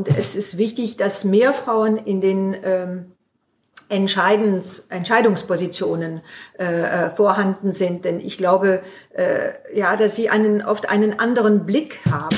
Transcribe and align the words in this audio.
Und 0.00 0.08
es 0.08 0.34
ist 0.34 0.56
wichtig, 0.56 0.96
dass 0.96 1.24
mehr 1.24 1.52
Frauen 1.52 1.98
in 1.98 2.22
den 2.22 2.56
ähm, 2.64 3.12
Entscheidens, 3.90 4.86
Entscheidungspositionen 4.88 6.22
äh, 6.58 6.64
äh, 6.64 7.10
vorhanden 7.10 7.70
sind. 7.72 8.06
Denn 8.06 8.18
ich 8.18 8.38
glaube, 8.38 8.80
äh, 9.12 9.50
ja, 9.74 9.96
dass 9.96 10.16
sie 10.16 10.30
einen, 10.30 10.62
oft 10.62 10.88
einen 10.88 11.20
anderen 11.20 11.66
Blick 11.66 11.98
haben. 12.10 12.34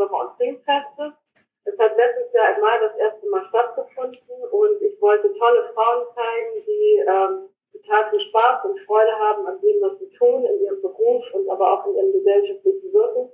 Sommer- 0.00 0.30
und 0.30 0.38
Singfestes. 0.38 1.12
Es 1.64 1.78
hat 1.78 1.96
letztes 1.96 2.32
Jahr 2.32 2.56
im 2.56 2.60
Mai 2.62 2.78
das 2.80 2.96
erste 2.96 3.28
Mal 3.28 3.44
stattgefunden 3.50 4.40
und 4.50 4.80
ich 4.80 5.00
wollte 5.00 5.32
tolle 5.34 5.70
Frauen 5.74 6.06
zeigen, 6.14 6.64
die 6.66 7.04
ähm, 7.04 7.48
total 7.72 8.10
viel 8.10 8.20
Spaß 8.20 8.64
und 8.64 8.80
Freude 8.86 9.12
haben 9.12 9.46
an 9.46 9.60
dem, 9.60 9.76
was 9.82 9.98
sie 9.98 10.10
tun, 10.16 10.44
in 10.44 10.64
ihrem 10.64 10.80
Beruf 10.80 11.22
und 11.34 11.48
aber 11.50 11.72
auch 11.72 11.86
in 11.86 11.96
ihrem 11.96 12.12
gesellschaftlichen 12.12 12.92
Wirken. 12.92 13.30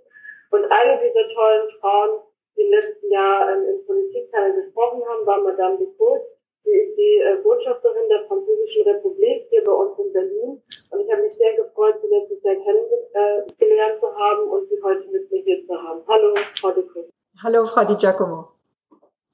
Und 0.51 0.65
eine 0.65 1.01
dieser 1.01 1.35
tollen 1.35 1.71
Frauen, 1.81 2.21
die 2.57 2.63
im 2.63 2.71
letzten 2.71 3.11
Jahr 3.11 3.53
ähm, 3.53 3.69
im 3.69 3.87
Politikteil 3.87 4.53
gesprochen 4.55 5.03
haben, 5.07 5.27
war 5.27 5.41
Madame 5.43 5.79
de 5.79 5.89
Court. 5.97 6.23
Sie 6.67 6.75
ist 6.75 6.99
die 6.99 7.21
äh, 7.23 7.37
Botschafterin 7.45 8.09
der 8.09 8.27
Französischen 8.27 8.83
Republik 8.91 9.47
hier 9.51 9.63
bei 9.63 9.71
uns 9.73 9.97
in 10.01 10.13
Berlin. 10.13 10.61
Und 10.91 11.01
ich 11.01 11.13
habe 11.13 11.23
mich 11.23 11.35
sehr 11.35 11.55
gefreut, 11.55 11.95
sie 12.03 12.09
letztes 12.09 12.43
Jahr 12.43 12.57
kennengelernt 12.57 14.01
zu 14.01 14.09
haben 14.17 14.49
und 14.51 14.69
sie 14.69 14.83
heute 14.83 15.07
mit 15.09 15.31
mir 15.31 15.43
hier 15.43 15.65
zu 15.65 15.75
haben. 15.81 16.03
Hallo, 16.09 16.35
Frau 16.61 16.73
de 16.73 16.85
Court. 16.89 17.09
Hallo, 17.41 17.65
Frau 17.67 17.85
Di 17.85 17.95
Giacomo. 17.95 18.49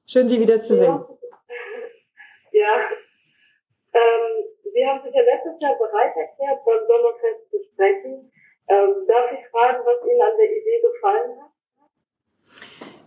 Schön, 0.05 0.29
Sie 0.29 0.39
wieder 0.39 0.61
zu 0.61 0.75
sehen. 0.75 1.03
Ja. 2.51 2.73
Ähm, 3.93 4.45
Sie 4.71 4.85
haben 4.85 5.01
sich 5.03 5.13
ja 5.15 5.21
letztes 5.21 5.59
Jahr 5.59 5.75
bereit 5.77 6.13
erklärt, 6.15 6.59
beim 6.65 6.85
Sommerfest 6.85 7.49
zu 7.49 7.57
sprechen. 7.71 8.31
Ähm, 8.67 9.07
darf 9.07 9.31
ich 9.31 9.47
fragen, 9.49 9.83
was 9.85 10.07
Ihnen 10.07 10.21
an 10.21 10.37
der 10.37 10.51
Idee 10.51 10.81
gefallen 10.81 11.41
hat? 11.41 11.49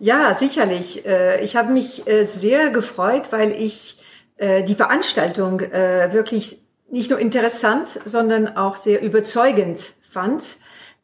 Ja, 0.00 0.32
sicherlich. 0.34 1.06
Äh, 1.06 1.44
Ich 1.44 1.54
habe 1.54 1.70
mich 1.70 2.06
äh, 2.08 2.24
sehr 2.24 2.70
gefreut, 2.70 3.30
weil 3.30 3.52
ich 3.52 4.02
äh, 4.36 4.62
die 4.62 4.74
Veranstaltung 4.74 5.60
äh, 5.60 6.12
wirklich 6.12 6.58
nicht 6.90 7.10
nur 7.10 7.18
interessant, 7.18 8.00
sondern 8.04 8.56
auch 8.56 8.76
sehr 8.76 9.02
überzeugend 9.02 9.92
fand 10.10 10.58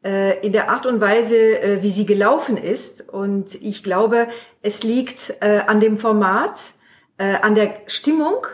äh, 0.05 0.39
in 0.45 0.53
der 0.53 0.71
Art 0.71 0.85
und 0.85 1.01
Weise, 1.01 1.37
äh, 1.37 1.83
wie 1.83 1.91
sie 1.91 2.05
gelaufen 2.05 2.57
ist. 2.57 3.09
Und 3.09 3.55
ich 3.55 3.83
glaube, 3.83 4.29
es 4.61 4.83
liegt 4.83 5.35
an 5.41 5.81
dem 5.81 5.99
Format, 5.99 6.71
an 7.19 7.55
der 7.55 7.75
Stimmung 7.87 8.47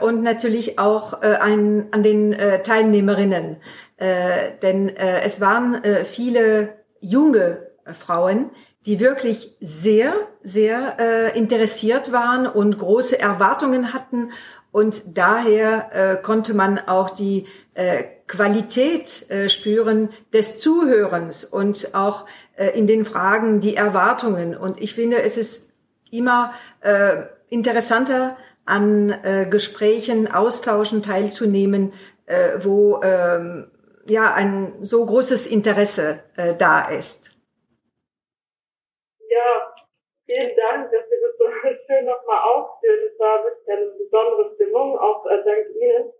und 0.00 0.22
natürlich 0.22 0.78
auch 0.78 1.22
an, 1.22 1.86
an 1.92 2.02
den 2.02 2.36
Teilnehmerinnen. 2.64 3.58
Denn 4.00 4.88
es 4.88 5.40
waren 5.40 5.82
viele 6.04 6.80
junge 7.00 7.68
Frauen, 7.92 8.50
die 8.86 9.00
wirklich 9.00 9.56
sehr, 9.60 10.14
sehr 10.42 10.96
äh, 10.98 11.38
interessiert 11.38 12.12
waren 12.12 12.46
und 12.46 12.78
große 12.78 13.18
Erwartungen 13.18 13.92
hatten. 13.92 14.32
Und 14.72 15.16
daher 15.18 15.90
äh, 15.92 16.16
konnte 16.16 16.54
man 16.54 16.78
auch 16.78 17.10
die 17.10 17.46
äh, 17.74 18.04
Qualität 18.26 19.30
äh, 19.30 19.48
spüren 19.48 20.10
des 20.32 20.58
Zuhörens 20.58 21.44
und 21.44 21.94
auch 21.94 22.26
äh, 22.56 22.68
in 22.68 22.86
den 22.86 23.04
Fragen 23.04 23.60
die 23.60 23.76
Erwartungen. 23.76 24.56
Und 24.56 24.80
ich 24.80 24.94
finde, 24.94 25.22
es 25.22 25.36
ist 25.36 25.72
immer 26.10 26.54
äh, 26.80 27.24
interessanter, 27.50 28.36
an 28.64 29.10
äh, 29.10 29.46
Gesprächen, 29.46 30.32
Austauschen 30.32 31.02
teilzunehmen, 31.02 31.92
äh, 32.26 32.58
wo 32.60 33.02
ähm, 33.02 33.70
ja 34.06 34.32
ein 34.32 34.84
so 34.84 35.04
großes 35.04 35.46
Interesse 35.46 36.20
äh, 36.36 36.54
da 36.54 36.88
ist. 36.88 37.30
Ja, 39.30 39.74
vielen 40.42 40.56
Dank, 40.56 40.90
dass 40.90 41.08
Sie 41.08 41.20
das 41.20 41.36
so 41.38 41.46
schön 41.86 42.04
nochmal 42.04 42.40
aufführen. 42.50 43.00
Es 43.12 43.18
war 43.18 43.44
wirklich 43.44 43.68
eine 43.68 43.86
besondere 43.86 44.54
Stimmung, 44.54 44.98
auch 44.98 45.24
äh, 45.26 45.42
dank 45.44 45.68
Ihnen. 45.76 46.12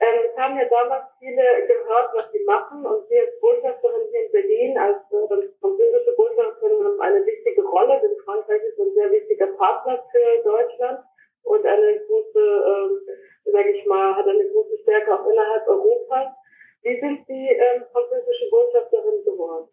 Ähm, 0.00 0.18
es 0.30 0.36
haben 0.38 0.56
ja 0.56 0.64
damals 0.66 1.06
viele 1.18 1.42
gehört, 1.66 2.10
was 2.14 2.30
Sie 2.32 2.44
machen 2.44 2.86
und 2.86 3.08
Sie 3.08 3.18
als 3.18 3.40
Botschafterin 3.40 4.06
hier 4.10 4.26
in 4.26 4.32
Berlin, 4.32 4.78
als 4.78 4.98
äh, 5.10 5.48
französische 5.60 6.14
Botschafterin, 6.16 6.84
haben 6.84 7.00
eine 7.00 7.26
wichtige 7.26 7.62
Rolle, 7.64 8.00
denn 8.00 8.16
Frankreich 8.24 8.62
ist 8.62 8.78
ein 8.78 8.94
sehr 8.94 9.10
wichtiger 9.10 9.48
Partner 9.58 10.04
für 10.12 10.42
Deutschland 10.44 11.00
und 11.42 11.66
eine 11.66 12.00
große, 12.06 12.38
ähm, 12.38 13.00
sage 13.52 13.70
ich 13.70 13.86
mal, 13.86 14.14
hat 14.14 14.28
eine 14.28 14.48
große 14.50 14.78
Stärke 14.82 15.14
auch 15.14 15.26
innerhalb 15.26 15.66
Europas. 15.66 16.28
Wie 16.82 17.00
sind 17.00 17.26
Sie 17.26 17.48
ähm, 17.48 17.84
französische 17.90 18.50
Botschafterin 18.50 19.24
geworden? 19.24 19.68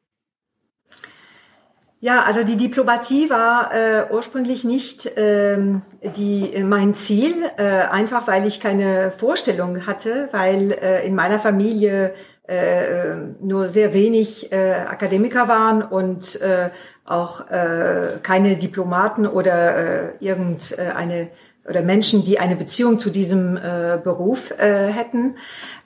Ja, 2.05 2.21
also 2.21 2.43
die 2.43 2.55
Diplomatie 2.55 3.31
war 3.31 3.73
äh, 3.73 4.05
ursprünglich 4.11 4.63
nicht 4.63 5.09
ähm, 5.15 5.81
die, 6.15 6.63
mein 6.63 6.93
Ziel, 6.93 7.33
äh, 7.57 7.63
einfach 7.63 8.27
weil 8.27 8.45
ich 8.45 8.59
keine 8.59 9.09
Vorstellung 9.09 9.87
hatte, 9.87 10.29
weil 10.31 10.71
äh, 10.73 11.03
in 11.07 11.15
meiner 11.15 11.39
Familie 11.39 12.13
äh, 12.47 13.15
nur 13.41 13.69
sehr 13.69 13.95
wenig 13.95 14.51
äh, 14.51 14.73
Akademiker 14.87 15.47
waren 15.47 15.81
und 15.81 16.39
äh, 16.41 16.69
auch 17.05 17.49
äh, 17.49 18.19
keine 18.21 18.55
Diplomaten 18.55 19.25
oder 19.25 19.75
äh, 19.75 20.09
irgendeine 20.19 21.29
oder 21.67 21.81
Menschen, 21.81 22.23
die 22.23 22.39
eine 22.39 22.55
Beziehung 22.55 22.99
zu 22.99 23.09
diesem 23.09 23.57
äh, 23.57 23.97
Beruf 24.03 24.51
äh, 24.51 24.87
hätten. 24.87 25.37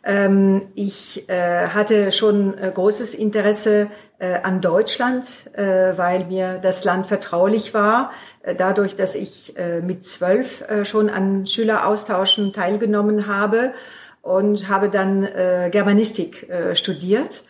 Ähm, 0.04 0.62
ich 0.76 1.30
äh, 1.30 1.68
hatte 1.68 2.12
schon 2.12 2.58
äh, 2.58 2.72
großes 2.74 3.14
Interesse 3.14 3.88
äh, 4.20 4.36
an 4.42 4.62
Deutschland, 4.62 5.26
äh, 5.54 5.98
weil 5.98 6.26
mir 6.26 6.60
das 6.62 6.84
Land 6.84 7.08
vertraulich 7.08 7.74
war, 7.74 8.12
dadurch, 8.58 8.96
dass 8.96 9.16
ich 9.16 9.54
mit 9.84 10.06
zwölf 10.06 10.64
schon 10.84 11.10
an 11.10 11.46
Schüleraustauschen 11.46 12.54
teilgenommen 12.54 13.28
habe 13.28 13.74
und 14.22 14.70
habe 14.70 14.90
dann 14.90 15.28
Germanistik 15.70 16.50
studiert. 16.74 17.44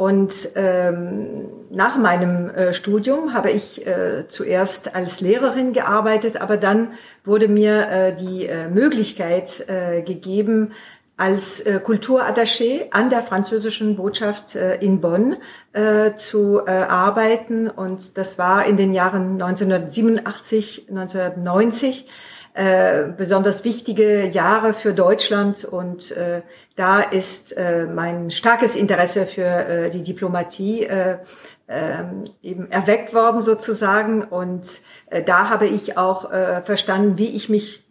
Und 0.00 0.52
ähm, 0.54 1.46
nach 1.68 1.98
meinem 1.98 2.48
äh, 2.48 2.72
Studium 2.72 3.34
habe 3.34 3.50
ich 3.50 3.86
äh, 3.86 4.26
zuerst 4.28 4.94
als 4.94 5.20
Lehrerin 5.20 5.74
gearbeitet, 5.74 6.40
aber 6.40 6.56
dann 6.56 6.92
wurde 7.22 7.48
mir 7.48 7.86
äh, 7.90 8.16
die 8.16 8.46
äh, 8.46 8.70
Möglichkeit 8.70 9.68
äh, 9.68 10.00
gegeben, 10.00 10.72
als 11.18 11.60
äh, 11.60 11.80
Kulturattaché 11.84 12.90
an 12.92 13.10
der 13.10 13.20
französischen 13.20 13.96
Botschaft 13.96 14.54
in 14.54 15.02
Bonn 15.02 15.36
zu 16.16 16.66
arbeiten. 16.66 17.68
Und 17.68 18.16
das 18.16 18.38
war 18.38 18.64
in 18.64 18.78
den 18.78 18.94
Jahren 18.94 19.32
1987, 19.32 20.86
1990 20.88 22.06
äh, 22.54 23.04
besonders 23.16 23.64
wichtige 23.64 24.26
Jahre 24.26 24.74
für 24.74 24.92
Deutschland. 24.92 25.64
Und 25.64 26.10
äh, 26.12 26.42
da 26.76 27.00
ist 27.00 27.56
äh, 27.56 27.86
mein 27.86 28.30
starkes 28.30 28.76
Interesse 28.76 29.26
für 29.26 29.44
äh, 29.44 29.90
die 29.90 30.02
Diplomatie 30.02 30.84
äh, 30.84 31.18
äh, 31.68 32.02
eben 32.42 32.70
erweckt 32.70 33.14
worden 33.14 33.40
sozusagen. 33.40 34.22
Und 34.22 34.80
äh, 35.06 35.22
da 35.22 35.48
habe 35.48 35.66
ich 35.66 35.96
auch 35.96 36.32
äh, 36.32 36.62
verstanden, 36.62 37.18
wie 37.18 37.28
ich 37.28 37.48
mich 37.48 37.84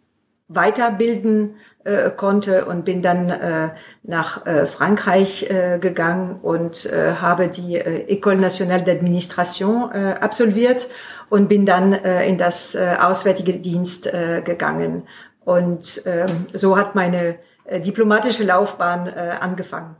weiterbilden 0.48 1.54
äh, 1.84 2.10
konnte 2.10 2.66
und 2.66 2.84
bin 2.84 3.00
dann 3.00 3.30
äh, 3.30 3.70
nach 4.02 4.46
äh, 4.46 4.66
Frankreich 4.66 5.50
äh, 5.50 5.78
gegangen 5.78 6.38
und 6.42 6.84
äh, 6.86 7.14
habe 7.14 7.48
die 7.48 7.76
äh, 7.76 8.04
École 8.14 8.36
nationale 8.36 8.82
d'administration 8.82 9.90
äh, 9.92 10.14
absolviert 10.20 10.88
und 11.30 11.48
bin 11.48 11.64
dann 11.64 11.92
äh, 11.92 12.28
in 12.28 12.36
das 12.36 12.74
äh, 12.74 12.96
Auswärtige 13.00 13.54
Dienst 13.54 14.06
äh, 14.06 14.42
gegangen. 14.44 15.08
Und 15.44 16.04
äh, 16.06 16.26
so 16.52 16.76
hat 16.76 16.94
meine 16.94 17.38
äh, 17.64 17.80
diplomatische 17.80 18.44
Laufbahn 18.44 19.06
äh, 19.06 19.36
angefangen. 19.40 19.96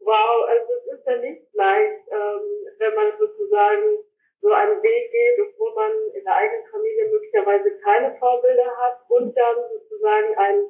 Wow, 0.00 0.48
also 0.48 0.72
es 0.78 0.98
ist 0.98 1.06
ja 1.06 1.16
nicht 1.16 1.42
leicht, 1.54 2.06
ähm, 2.12 2.40
wenn 2.78 2.94
man 2.94 3.06
sozusagen 3.18 4.01
so 4.42 4.50
einen 4.50 4.82
Weg 4.82 5.10
geht, 5.10 5.38
obwohl 5.38 5.72
man 5.74 5.92
in 6.14 6.24
der 6.24 6.34
eigenen 6.34 6.66
Familie 6.66 7.08
möglicherweise 7.10 7.78
keine 7.78 8.14
Vorbilder 8.18 8.76
hat 8.76 8.98
und 9.08 9.36
dann 9.38 9.56
sozusagen 9.70 10.34
ein 10.36 10.66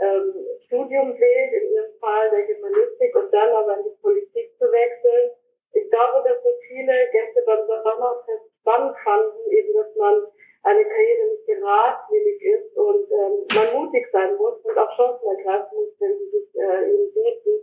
ähm, 0.00 0.46
Studium 0.66 1.16
wählt, 1.18 1.52
in 1.52 1.72
Ihrem 1.72 1.92
Fall 2.00 2.30
der 2.30 2.42
Germanistik 2.42 3.16
und 3.16 3.32
dann 3.32 3.48
aber 3.48 3.78
in 3.78 3.84
die 3.84 3.96
Politik 4.02 4.52
zu 4.58 4.66
wechseln. 4.70 5.30
Ich 5.72 5.90
glaube, 5.90 6.28
dass 6.28 6.42
so 6.42 6.50
viele 6.68 6.92
Gäste 7.10 7.42
beim 7.46 7.66
Sommerfest 7.66 8.44
spannend 8.60 8.96
fanden, 9.02 9.50
eben, 9.50 9.72
dass 9.72 9.96
man 9.96 10.26
eine 10.64 10.84
Karriere 10.84 11.26
nicht 11.32 11.46
geradlinig 11.46 12.42
ist 12.42 12.76
und 12.76 13.10
ähm, 13.10 13.46
man 13.54 13.72
mutig 13.74 14.06
sein 14.12 14.36
muss 14.36 14.60
und 14.64 14.78
auch 14.78 14.96
Chancen 14.96 15.28
ergreifen 15.28 15.76
muss, 15.76 15.92
wenn 16.00 16.18
sie 16.18 16.30
sich 16.30 16.48
äh, 16.56 16.90
ihnen 16.90 17.12
bieten. 17.12 17.54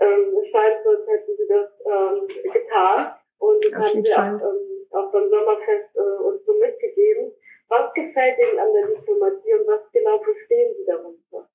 Ähm, 0.00 0.36
es 0.38 0.50
scheint 0.50 0.82
so, 0.84 0.90
als 0.90 1.06
hätten 1.06 1.36
sie 1.36 1.48
das 1.48 1.68
ähm, 1.84 2.52
getan. 2.52 3.14
Und 3.38 3.64
das 3.64 3.72
haben 3.72 4.04
sie 4.04 4.12
auch 4.12 4.52
ähm, 4.52 4.79
auch 4.92 5.12
beim 5.12 5.28
Sommerfest 5.30 5.96
äh, 5.96 6.22
uns 6.22 6.44
so 6.46 6.52
mitgegeben. 6.58 7.32
Was 7.68 7.92
gefällt 7.94 8.36
Ihnen 8.38 8.58
an 8.58 8.72
der 8.74 8.86
Diplomatie 8.96 9.54
und 9.54 9.66
was 9.66 9.80
genau 9.92 10.18
verstehen 10.18 10.74
Sie 10.76 10.86
darunter? 10.86 11.48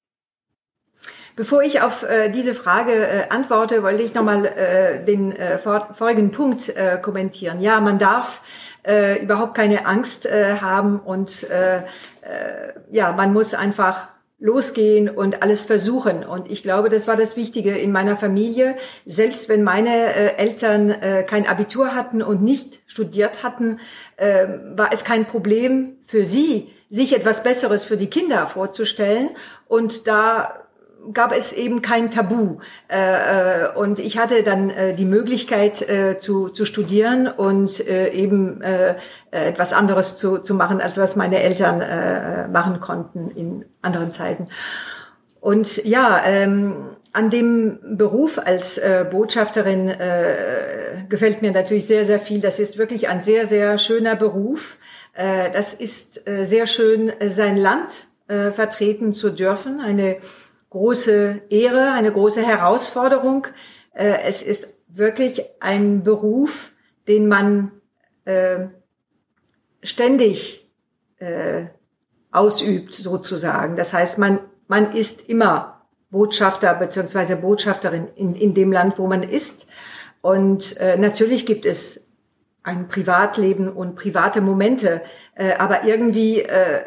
Bevor 1.35 1.61
ich 1.63 1.81
auf 1.81 2.03
äh, 2.03 2.29
diese 2.29 2.53
Frage 2.53 2.93
äh, 2.93 3.29
antworte, 3.29 3.83
wollte 3.83 4.03
ich 4.03 4.13
nochmal 4.13 4.45
äh, 4.45 5.03
den 5.03 5.35
äh, 5.35 5.57
vor, 5.57 5.89
vorigen 5.93 6.31
Punkt 6.31 6.69
äh, 6.69 6.97
kommentieren. 7.01 7.59
Ja, 7.59 7.81
man 7.81 7.99
darf 7.99 8.41
äh, 8.87 9.21
überhaupt 9.21 9.55
keine 9.55 9.85
Angst 9.85 10.25
äh, 10.25 10.55
haben 10.61 11.01
und 11.01 11.49
äh, 11.49 11.79
äh, 11.79 11.81
ja, 12.89 13.11
man 13.11 13.33
muss 13.33 13.53
einfach 13.53 14.14
losgehen 14.37 15.09
und 15.09 15.41
alles 15.41 15.65
versuchen. 15.65 16.25
Und 16.25 16.51
ich 16.51 16.61
glaube, 16.61 16.89
das 16.89 17.07
war 17.07 17.15
das 17.15 17.37
Wichtige 17.37 17.77
in 17.77 17.91
meiner 17.91 18.15
Familie. 18.15 18.75
Selbst 19.05 19.47
wenn 19.47 19.63
meine 19.63 20.13
äh, 20.13 20.35
Eltern 20.37 20.89
äh, 20.89 21.23
kein 21.23 21.47
Abitur 21.47 21.95
hatten 21.95 22.21
und 22.21 22.41
nicht 22.41 22.79
studiert 22.85 23.43
hatten, 23.43 23.79
äh, 24.17 24.47
war 24.75 24.91
es 24.91 25.03
kein 25.03 25.25
Problem 25.25 25.97
für 26.05 26.25
sie, 26.25 26.69
sich 26.89 27.15
etwas 27.15 27.43
Besseres 27.43 27.83
für 27.83 27.97
die 27.97 28.09
Kinder 28.09 28.47
vorzustellen. 28.47 29.29
Und 29.67 30.07
da 30.07 30.64
gab 31.13 31.35
es 31.35 31.53
eben 31.53 31.81
kein 31.81 32.11
Tabu. 32.11 32.57
Äh, 32.87 33.65
äh, 33.65 33.75
und 33.75 33.99
ich 33.99 34.17
hatte 34.17 34.43
dann 34.43 34.69
äh, 34.69 34.93
die 34.93 35.05
Möglichkeit 35.05 35.87
äh, 35.87 36.17
zu, 36.17 36.49
zu 36.49 36.65
studieren 36.65 37.27
und 37.27 37.87
äh, 37.87 38.09
eben 38.09 38.61
äh, 38.61 38.95
etwas 39.31 39.73
anderes 39.73 40.17
zu, 40.17 40.39
zu 40.39 40.53
machen, 40.53 40.81
als 40.81 40.97
was 40.97 41.15
meine 41.15 41.41
Eltern 41.41 41.81
äh, 41.81 42.47
machen 42.47 42.79
konnten 42.79 43.29
in 43.31 43.65
anderen 43.81 44.11
Zeiten. 44.11 44.47
Und 45.41 45.83
ja, 45.85 46.21
ähm, 46.25 46.75
an 47.13 47.29
dem 47.29 47.79
Beruf 47.97 48.39
als 48.43 48.77
äh, 48.77 49.05
Botschafterin 49.09 49.89
äh, 49.89 51.05
gefällt 51.07 51.41
mir 51.41 51.51
natürlich 51.51 51.87
sehr, 51.87 52.03
sehr 52.03 52.19
viel. 52.19 52.41
Das 52.41 52.59
ist 52.59 52.77
wirklich 52.77 53.07
ein 53.07 53.21
sehr, 53.21 53.45
sehr 53.45 53.77
schöner 53.77 54.15
Beruf. 54.15 54.77
Äh, 55.13 55.49
das 55.51 55.73
ist 55.73 56.27
äh, 56.27 56.43
sehr 56.45 56.67
schön, 56.67 57.13
sein 57.25 57.55
Land 57.55 58.07
äh, 58.27 58.51
vertreten 58.51 59.13
zu 59.13 59.29
dürfen. 59.29 59.79
Eine 59.79 60.17
große 60.75 61.39
Ehre, 61.49 61.93
eine 61.93 62.11
große 62.11 62.45
Herausforderung. 62.45 63.47
Äh, 63.93 64.17
es 64.25 64.43
ist 64.43 64.77
wirklich 64.89 65.41
ein 65.61 66.03
Beruf, 66.03 66.73
den 67.07 67.29
man 67.29 67.71
äh, 68.25 68.65
ständig 69.81 70.69
äh, 71.19 71.67
ausübt, 72.29 72.93
sozusagen. 72.93 73.77
Das 73.77 73.93
heißt, 73.93 74.17
man, 74.17 74.41
man 74.67 74.93
ist 74.93 75.29
immer 75.29 75.87
Botschafter 76.09 76.73
beziehungsweise 76.73 77.37
Botschafterin 77.37 78.09
in, 78.17 78.35
in 78.35 78.53
dem 78.53 78.73
Land, 78.73 78.99
wo 78.99 79.07
man 79.07 79.23
ist. 79.23 79.67
Und 80.19 80.75
äh, 80.81 80.97
natürlich 80.97 81.45
gibt 81.45 81.65
es 81.65 82.09
ein 82.63 82.89
Privatleben 82.89 83.71
und 83.71 83.95
private 83.95 84.41
Momente, 84.41 85.01
äh, 85.35 85.53
aber 85.53 85.85
irgendwie 85.85 86.41
äh, 86.41 86.81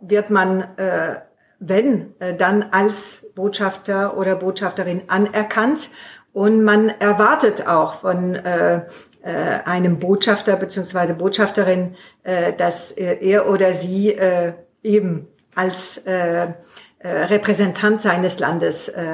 wird 0.00 0.30
man, 0.30 0.60
äh, 0.76 1.16
wenn, 1.62 2.14
äh, 2.18 2.34
dann 2.34 2.64
als 2.70 3.26
Botschafter 3.34 4.16
oder 4.16 4.36
Botschafterin 4.36 5.02
anerkannt 5.06 5.88
und 6.32 6.64
man 6.64 6.88
erwartet 6.88 7.66
auch 7.66 8.00
von 8.00 8.34
äh, 8.34 8.82
äh, 9.22 9.30
einem 9.64 9.98
Botschafter 9.98 10.56
beziehungsweise 10.56 11.14
Botschafterin, 11.14 11.94
äh, 12.24 12.52
dass 12.52 12.92
äh, 12.92 13.18
er 13.20 13.48
oder 13.48 13.72
sie 13.72 14.12
äh, 14.12 14.54
eben 14.82 15.28
als 15.54 15.98
äh, 15.98 16.48
Repräsentant 17.04 18.00
seines 18.00 18.38
Landes 18.38 18.88
äh, 18.88 19.04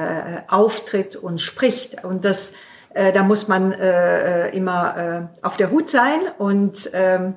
auftritt 0.47 1.15
und 1.15 1.41
spricht. 1.41 2.03
Und 2.03 2.23
das, 2.23 2.53
äh, 2.93 3.11
da 3.11 3.23
muss 3.23 3.47
man 3.47 3.71
äh, 3.71 4.49
immer 4.49 5.29
äh, 5.41 5.45
auf 5.45 5.57
der 5.57 5.71
Hut 5.71 5.89
sein 5.89 6.19
und 6.37 6.93
äh, 6.93 7.31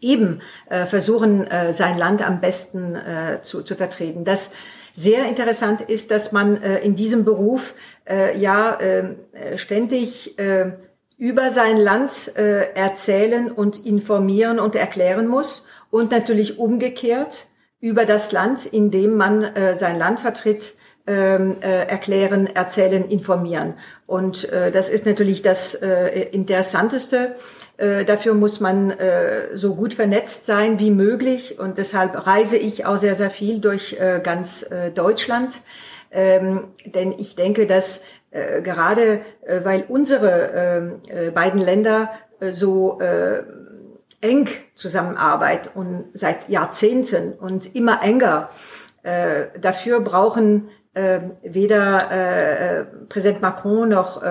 eben 0.00 0.40
äh, 0.68 0.86
versuchen, 0.86 1.46
äh, 1.46 1.72
sein 1.72 1.98
Land 1.98 2.26
am 2.26 2.40
besten 2.40 2.94
äh, 2.94 3.42
zu, 3.42 3.62
zu 3.62 3.74
vertreten. 3.74 4.24
Das 4.24 4.52
sehr 4.92 5.26
interessant 5.28 5.80
ist, 5.82 6.10
dass 6.10 6.32
man 6.32 6.62
äh, 6.62 6.78
in 6.78 6.94
diesem 6.94 7.24
Beruf 7.24 7.74
äh, 8.08 8.36
ja 8.38 8.78
äh, 8.80 9.14
ständig 9.56 10.38
äh, 10.38 10.72
über 11.16 11.50
sein 11.50 11.76
Land 11.76 12.36
äh, 12.36 12.72
erzählen 12.74 13.50
und 13.50 13.84
informieren 13.84 14.58
und 14.58 14.74
erklären 14.74 15.26
muss 15.26 15.66
und 15.90 16.10
natürlich 16.10 16.58
umgekehrt 16.58 17.46
über 17.80 18.04
das 18.04 18.32
Land, 18.32 18.66
in 18.66 18.90
dem 18.90 19.16
man 19.16 19.42
äh, 19.42 19.74
sein 19.74 19.98
Land 19.98 20.20
vertritt, 20.20 20.74
ähm, 21.06 21.56
äh, 21.60 21.86
erklären, 21.86 22.46
erzählen, 22.46 23.08
informieren. 23.08 23.74
Und 24.06 24.48
äh, 24.52 24.70
das 24.70 24.90
ist 24.90 25.06
natürlich 25.06 25.42
das 25.42 25.74
äh, 25.74 26.28
Interessanteste 26.32 27.36
äh, 27.78 28.04
dafür 28.04 28.34
muss 28.34 28.58
man 28.58 28.90
äh, 28.90 29.56
so 29.56 29.76
gut 29.76 29.94
vernetzt 29.94 30.46
sein 30.46 30.80
wie 30.80 30.90
möglich 30.90 31.60
und 31.60 31.78
deshalb 31.78 32.26
reise 32.26 32.56
ich 32.56 32.86
auch 32.86 32.96
sehr, 32.96 33.14
sehr 33.14 33.30
viel 33.30 33.60
durch 33.60 33.96
äh, 34.00 34.20
ganz 34.20 34.68
äh, 34.68 34.90
Deutschland. 34.90 35.60
Ähm, 36.10 36.64
denn 36.86 37.14
ich 37.16 37.36
denke, 37.36 37.66
dass 37.68 38.02
äh, 38.32 38.62
gerade 38.62 39.20
weil 39.46 39.84
unsere 39.86 40.50
ähm, 40.54 41.00
äh, 41.08 41.30
beiden 41.30 41.60
Länder 41.60 42.10
so 42.50 43.00
eng 44.20 44.48
zusammenarbeiten 44.76 45.70
und 45.74 46.04
seit 46.14 46.48
Jahrzehnten 46.48 47.32
und 47.32 47.74
immer 47.74 48.00
enger 48.04 48.48
dafür 49.60 50.00
brauchen 50.02 50.68
weder 51.42 52.86
Präsident 53.08 53.42
Macron 53.42 53.88
noch 53.88 54.22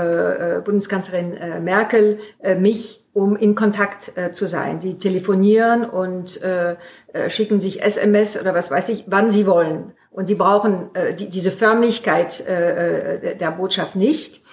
Bundeskanzlerin 0.63 1.61
Merkel 1.65 2.19
mich 2.57 3.05
um 3.17 3.35
in 3.35 3.55
Kontakt 3.55 4.11
äh, 4.15 4.31
zu 4.31 4.45
sein. 4.45 4.79
Sie 4.79 4.99
telefonieren 4.99 5.85
und 5.85 6.39
äh, 6.43 6.75
äh 7.13 7.31
schicken 7.31 7.59
sich 7.59 7.81
SMS 7.81 8.39
oder 8.39 8.53
was 8.53 8.69
weiß 8.69 8.89
ich, 8.89 9.05
wann 9.07 9.31
sie 9.31 9.47
wollen. 9.47 9.93
Und 10.11 10.29
die 10.29 10.35
brauchen 10.35 10.93
äh, 10.93 11.15
die, 11.15 11.27
diese 11.27 11.49
Förmlichkeit 11.49 12.47
äh, 12.47 13.15
äh, 13.15 13.35
der 13.35 13.49
Botschaft 13.49 13.95
nicht. 13.95 14.43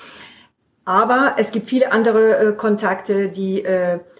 Aber 0.86 1.34
es 1.36 1.52
gibt 1.52 1.68
viele 1.68 1.92
andere 1.92 2.54
Kontakte, 2.56 3.30
die 3.30 3.64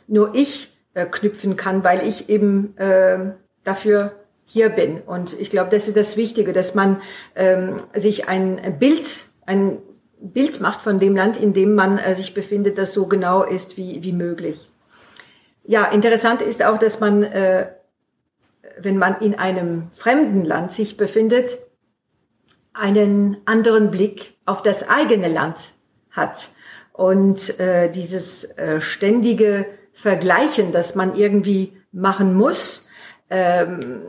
nur 0.07 0.35
ich 0.35 0.75
knüpfen 1.11 1.57
kann, 1.57 1.85
weil 1.85 2.09
ich 2.09 2.31
eben 2.31 2.75
äh, 2.79 3.35
dafür 3.65 4.13
hier 4.47 4.71
bin. 4.71 5.03
Und 5.03 5.39
ich 5.39 5.51
glaube, 5.51 5.69
das 5.69 5.89
ist 5.89 5.99
das 5.99 6.17
Wichtige, 6.17 6.55
dass 6.55 6.75
man 6.75 7.03
ähm, 7.35 7.83
sich 7.93 8.29
ein 8.31 8.79
Bild, 8.79 9.07
ein 9.45 9.77
Bild 10.33 10.61
macht 10.61 10.81
von 10.81 10.99
dem 10.99 11.15
Land, 11.15 11.37
in 11.37 11.53
dem 11.53 11.75
man 11.75 11.99
äh, 11.99 12.15
sich 12.15 12.35
befindet, 12.35 12.79
das 12.79 12.93
so 12.93 13.07
genau 13.07 13.43
ist 13.43 13.77
wie, 13.77 14.03
wie 14.03 14.13
möglich. 14.13 14.71
Ja, 15.65 15.85
interessant 15.85 16.43
ist 16.43 16.63
auch, 16.63 16.79
dass 16.79 17.01
man, 17.01 17.23
äh, 17.23 17.69
wenn 18.79 18.97
man 18.97 19.21
in 19.21 19.35
einem 19.35 19.91
fremden 19.93 20.45
Land 20.45 20.73
sich 20.73 20.97
befindet, 20.97 21.59
einen 22.73 23.37
anderen 23.45 23.91
Blick 23.91 24.35
auf 24.47 24.63
das 24.63 24.89
eigene 24.89 25.29
Land 25.29 25.73
hat. 26.11 26.49
Und 26.93 27.59
äh, 27.61 27.91
dieses 27.91 28.45
äh, 28.57 28.81
ständige 28.81 29.67
Vergleichen, 29.93 30.73
das 30.73 30.95
man 30.95 31.17
irgendwie 31.17 31.73
machen 31.93 32.35
muss, 32.35 32.89
ähm, 33.31 34.03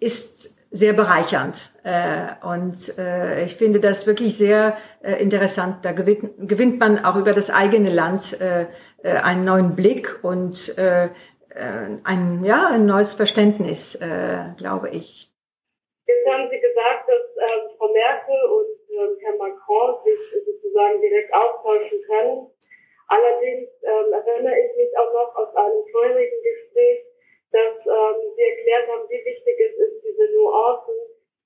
ist 0.00 0.51
sehr 0.72 0.94
bereichernd. 0.94 1.70
Äh, 1.84 2.32
und 2.44 2.98
äh, 2.98 3.44
ich 3.44 3.56
finde 3.56 3.78
das 3.78 4.06
wirklich 4.06 4.36
sehr 4.36 4.76
äh, 5.02 5.22
interessant. 5.22 5.84
Da 5.84 5.92
gewinnt, 5.92 6.48
gewinnt 6.48 6.80
man 6.80 7.04
auch 7.04 7.16
über 7.16 7.32
das 7.32 7.50
eigene 7.50 7.90
Land 7.90 8.40
äh, 8.40 8.66
äh, 9.02 9.18
einen 9.18 9.44
neuen 9.44 9.76
Blick 9.76 10.18
und 10.22 10.76
äh, 10.78 11.04
äh 11.04 11.10
ein, 12.04 12.42
ja, 12.44 12.68
ein 12.68 12.86
neues 12.86 13.14
Verständnis, 13.14 13.94
äh, 13.96 14.54
glaube 14.56 14.88
ich. 14.88 15.30
Jetzt 16.06 16.26
haben 16.26 16.48
Sie 16.50 16.58
gesagt, 16.58 17.04
dass 17.06 17.36
äh, 17.36 17.76
Frau 17.76 17.92
Merkel 17.92 18.40
und 18.48 18.72
äh, 18.96 19.24
Herr 19.24 19.36
Macron 19.36 20.02
sich 20.04 20.18
sozusagen 20.46 21.00
direkt 21.02 21.32
austauschen 21.34 22.00
können. 22.06 22.46
Allerdings 23.08 23.68
äh, 23.82 24.10
erinnere 24.10 24.56
ich 24.56 24.76
mich 24.76 24.96
auch 24.96 25.12
noch 25.12 25.36
aus 25.36 25.54
einem 25.54 25.84
vorherigen 25.92 26.42
Gespräch, 26.42 27.11
dass 27.52 27.76
ähm, 27.86 28.16
Sie 28.36 28.42
erklärt 28.42 28.88
haben, 28.88 29.08
wie 29.08 29.24
wichtig 29.24 29.56
es 29.60 29.76
ist, 29.78 30.04
diese 30.04 30.32
Nuancen 30.32 30.94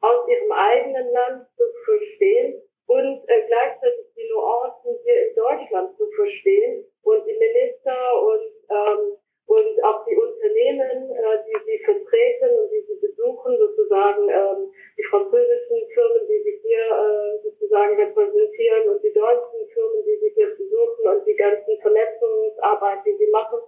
aus 0.01 0.29
Ihrem 0.29 0.53
eigenen 0.53 1.13
Land 1.13 1.47
zu 1.57 1.65
verstehen 1.85 2.63
und 2.87 3.25
äh, 3.29 3.43
gleichzeitig 3.47 4.07
die 4.17 4.29
Nuancen 4.31 4.99
hier 5.05 5.29
in 5.29 5.35
Deutschland 5.35 5.97
zu 5.99 6.07
verstehen 6.15 6.87
und 7.03 7.27
die 7.27 7.39
Minister 7.39 8.23
und 8.23 8.53
ähm, 8.71 9.19
und 9.47 9.85
auch 9.85 10.05
die 10.07 10.17
Unternehmen, 10.17 11.11
äh, 11.11 11.39
die 11.47 11.59
sie 11.65 11.85
vertreten 11.85 12.51
und 12.59 12.71
die 12.71 12.83
sie 12.83 12.99
besuchen, 12.99 13.57
sozusagen 13.59 14.29
ähm, 14.29 14.73
die 14.99 15.05
französischen 15.05 15.87
Firmen, 15.95 16.27
die 16.29 16.43
sie 16.43 16.59
hier 16.63 16.87
äh, 16.91 17.43
sozusagen 17.43 17.95
repräsentieren 17.95 18.89
und 18.89 19.03
die 19.03 19.13
deutschen 19.13 19.69
Firmen, 19.73 20.05
die 20.05 20.19
sie 20.19 20.33
hier 20.35 20.51
besuchen 20.51 21.07
und 21.07 21.27
die 21.27 21.37
ganzen 21.37 21.79
Vernetzungsarbeit, 21.81 22.99
die 23.07 23.17
sie 23.17 23.31
machen. 23.31 23.61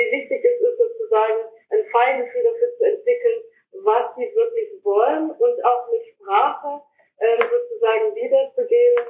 Wie 0.00 0.12
wichtig 0.16 0.40
es 0.40 0.60
ist, 0.64 0.78
sozusagen 0.78 1.44
ein 1.68 1.84
Feingefühl 1.92 2.42
dafür 2.42 2.72
zu 2.78 2.84
entwickeln, 2.84 3.40
was 3.84 4.16
sie 4.16 4.32
wirklich 4.34 4.82
wollen 4.82 5.30
und 5.30 5.64
auch 5.64 5.90
mit 5.90 6.00
Sprache 6.16 6.80
äh, 7.18 7.36
sozusagen 7.36 8.14
wiederzugeben, 8.16 9.04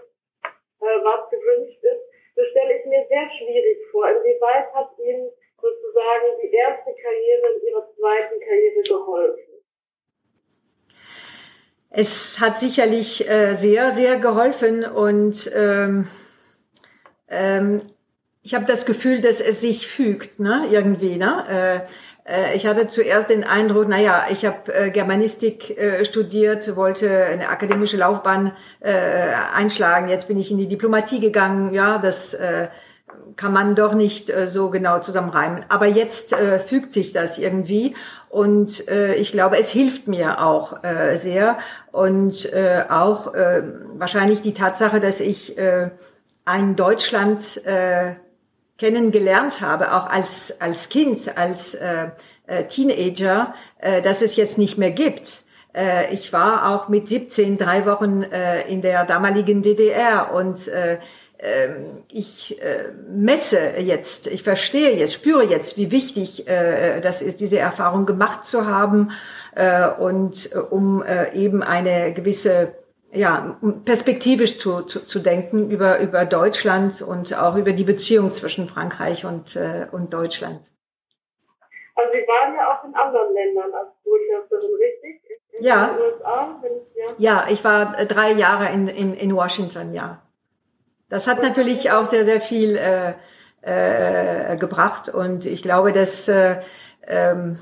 äh, 0.82 0.98
was 1.06 1.30
gewünscht 1.30 1.78
ist. 1.78 2.02
Das 2.34 2.46
stelle 2.50 2.78
ich 2.78 2.84
mir 2.86 3.06
sehr 3.06 3.30
schwierig 3.38 3.78
vor. 3.92 4.10
Inwieweit 4.10 4.74
hat 4.74 4.90
Ihnen 4.98 5.30
sozusagen 5.60 6.26
die 6.42 6.50
erste 6.54 6.90
Karriere 6.90 7.46
in 7.54 7.68
ihrer 7.68 7.86
zweiten 7.94 8.40
Karriere 8.40 8.82
geholfen? 8.82 9.50
Es 11.90 12.40
hat 12.40 12.58
sicherlich 12.58 13.28
äh, 13.28 13.54
sehr, 13.54 13.90
sehr 13.90 14.16
geholfen 14.16 14.84
und 14.84 15.50
ähm, 15.54 16.08
ähm, 17.28 17.80
ich 18.42 18.54
habe 18.54 18.64
das 18.64 18.86
Gefühl, 18.86 19.20
dass 19.20 19.40
es 19.40 19.60
sich 19.60 19.86
fügt, 19.86 20.40
ne, 20.40 20.66
irgendwie, 20.70 21.16
ne? 21.16 21.44
Äh, 21.48 21.80
äh, 22.30 22.56
ich 22.56 22.66
hatte 22.66 22.86
zuerst 22.86 23.30
den 23.30 23.44
Eindruck, 23.44 23.86
na 23.88 23.98
ja, 23.98 24.26
ich 24.30 24.44
habe 24.44 24.72
äh, 24.72 24.90
Germanistik 24.90 25.76
äh, 25.76 26.04
studiert, 26.04 26.76
wollte 26.76 27.24
eine 27.24 27.48
akademische 27.48 27.96
Laufbahn 27.96 28.52
äh, 28.80 28.92
einschlagen. 29.54 30.08
Jetzt 30.08 30.28
bin 30.28 30.38
ich 30.38 30.50
in 30.50 30.58
die 30.58 30.68
Diplomatie 30.68 31.20
gegangen. 31.20 31.74
Ja, 31.74 31.98
das 31.98 32.36
kann 33.36 33.52
man 33.52 33.74
doch 33.74 33.94
nicht 33.94 34.32
so 34.46 34.70
genau 34.70 34.98
zusammenreimen. 34.98 35.64
Aber 35.68 35.86
jetzt 35.86 36.34
fügt 36.66 36.92
sich 36.92 37.12
das 37.12 37.38
irgendwie 37.38 37.94
und 38.28 38.84
ich 38.88 39.32
glaube, 39.32 39.58
es 39.58 39.70
hilft 39.70 40.08
mir 40.08 40.42
auch 40.44 40.78
sehr 41.14 41.58
und 41.92 42.50
auch 42.88 43.32
wahrscheinlich 43.94 44.42
die 44.42 44.54
Tatsache, 44.54 45.00
dass 45.00 45.20
ich 45.20 45.56
ein 46.44 46.76
Deutschland 46.76 47.64
äh, 47.64 48.14
kennengelernt 48.80 49.60
habe, 49.60 49.92
auch 49.92 50.08
als 50.08 50.60
als 50.60 50.88
Kind, 50.88 51.36
als 51.36 51.74
äh, 51.74 52.08
äh, 52.46 52.64
Teenager, 52.64 53.54
äh, 53.78 54.00
dass 54.00 54.22
es 54.22 54.36
jetzt 54.36 54.56
nicht 54.56 54.78
mehr 54.78 54.90
gibt. 54.90 55.42
Äh, 55.74 56.12
ich 56.14 56.32
war 56.32 56.74
auch 56.74 56.88
mit 56.88 57.08
17 57.08 57.58
drei 57.58 57.84
Wochen 57.84 58.22
äh, 58.22 58.66
in 58.68 58.80
der 58.80 59.04
damaligen 59.04 59.60
DDR 59.60 60.32
und 60.32 60.66
äh, 60.68 60.98
ähm, 61.38 62.04
ich 62.10 62.60
äh, 62.62 62.86
messe 63.10 63.58
jetzt, 63.78 64.26
ich 64.26 64.42
verstehe 64.42 64.96
jetzt, 64.96 65.12
spüre 65.12 65.44
jetzt, 65.44 65.76
wie 65.76 65.90
wichtig 65.90 66.48
äh, 66.48 67.00
das 67.02 67.20
ist, 67.20 67.40
diese 67.40 67.58
Erfahrung 67.58 68.06
gemacht 68.06 68.46
zu 68.46 68.66
haben 68.66 69.10
äh, 69.54 69.88
und 69.88 70.50
um 70.70 71.04
eben 71.34 71.62
eine 71.62 72.12
gewisse 72.14 72.72
ja, 73.12 73.58
perspektivisch 73.84 74.58
zu, 74.58 74.82
zu, 74.82 75.04
zu 75.04 75.18
denken 75.18 75.70
über, 75.70 75.98
über 75.98 76.24
Deutschland 76.24 77.02
und 77.02 77.36
auch 77.36 77.56
über 77.56 77.72
die 77.72 77.84
Beziehung 77.84 78.32
zwischen 78.32 78.68
Frankreich 78.68 79.24
und, 79.24 79.58
und 79.92 80.12
Deutschland. 80.12 80.60
Also 81.96 82.12
Sie 82.12 82.26
waren 82.26 82.54
ja 82.54 82.72
auch 82.72 82.84
in 82.84 82.94
anderen 82.94 83.34
Ländern 83.34 83.74
als 83.74 83.90
Botschafterin, 84.04 84.70
richtig? 84.76 85.20
In 85.58 85.64
ja. 85.64 85.96
USA, 85.98 86.62
ich, 86.62 86.96
ja. 86.96 87.14
Ja, 87.18 87.46
ich 87.50 87.64
war 87.64 88.04
drei 88.06 88.32
Jahre 88.32 88.72
in, 88.72 88.86
in, 88.86 89.14
in 89.14 89.34
Washington, 89.34 89.92
ja 89.92 90.22
das 91.10 91.26
hat 91.26 91.42
natürlich 91.42 91.90
auch 91.90 92.06
sehr, 92.06 92.24
sehr 92.24 92.40
viel 92.40 92.76
äh, 92.76 93.14
äh, 93.62 94.56
gebracht 94.56 95.10
und 95.10 95.44
ich 95.44 95.60
glaube, 95.60 95.92
dass 95.92 96.28
äh, 96.28 96.60
ähm, 97.06 97.58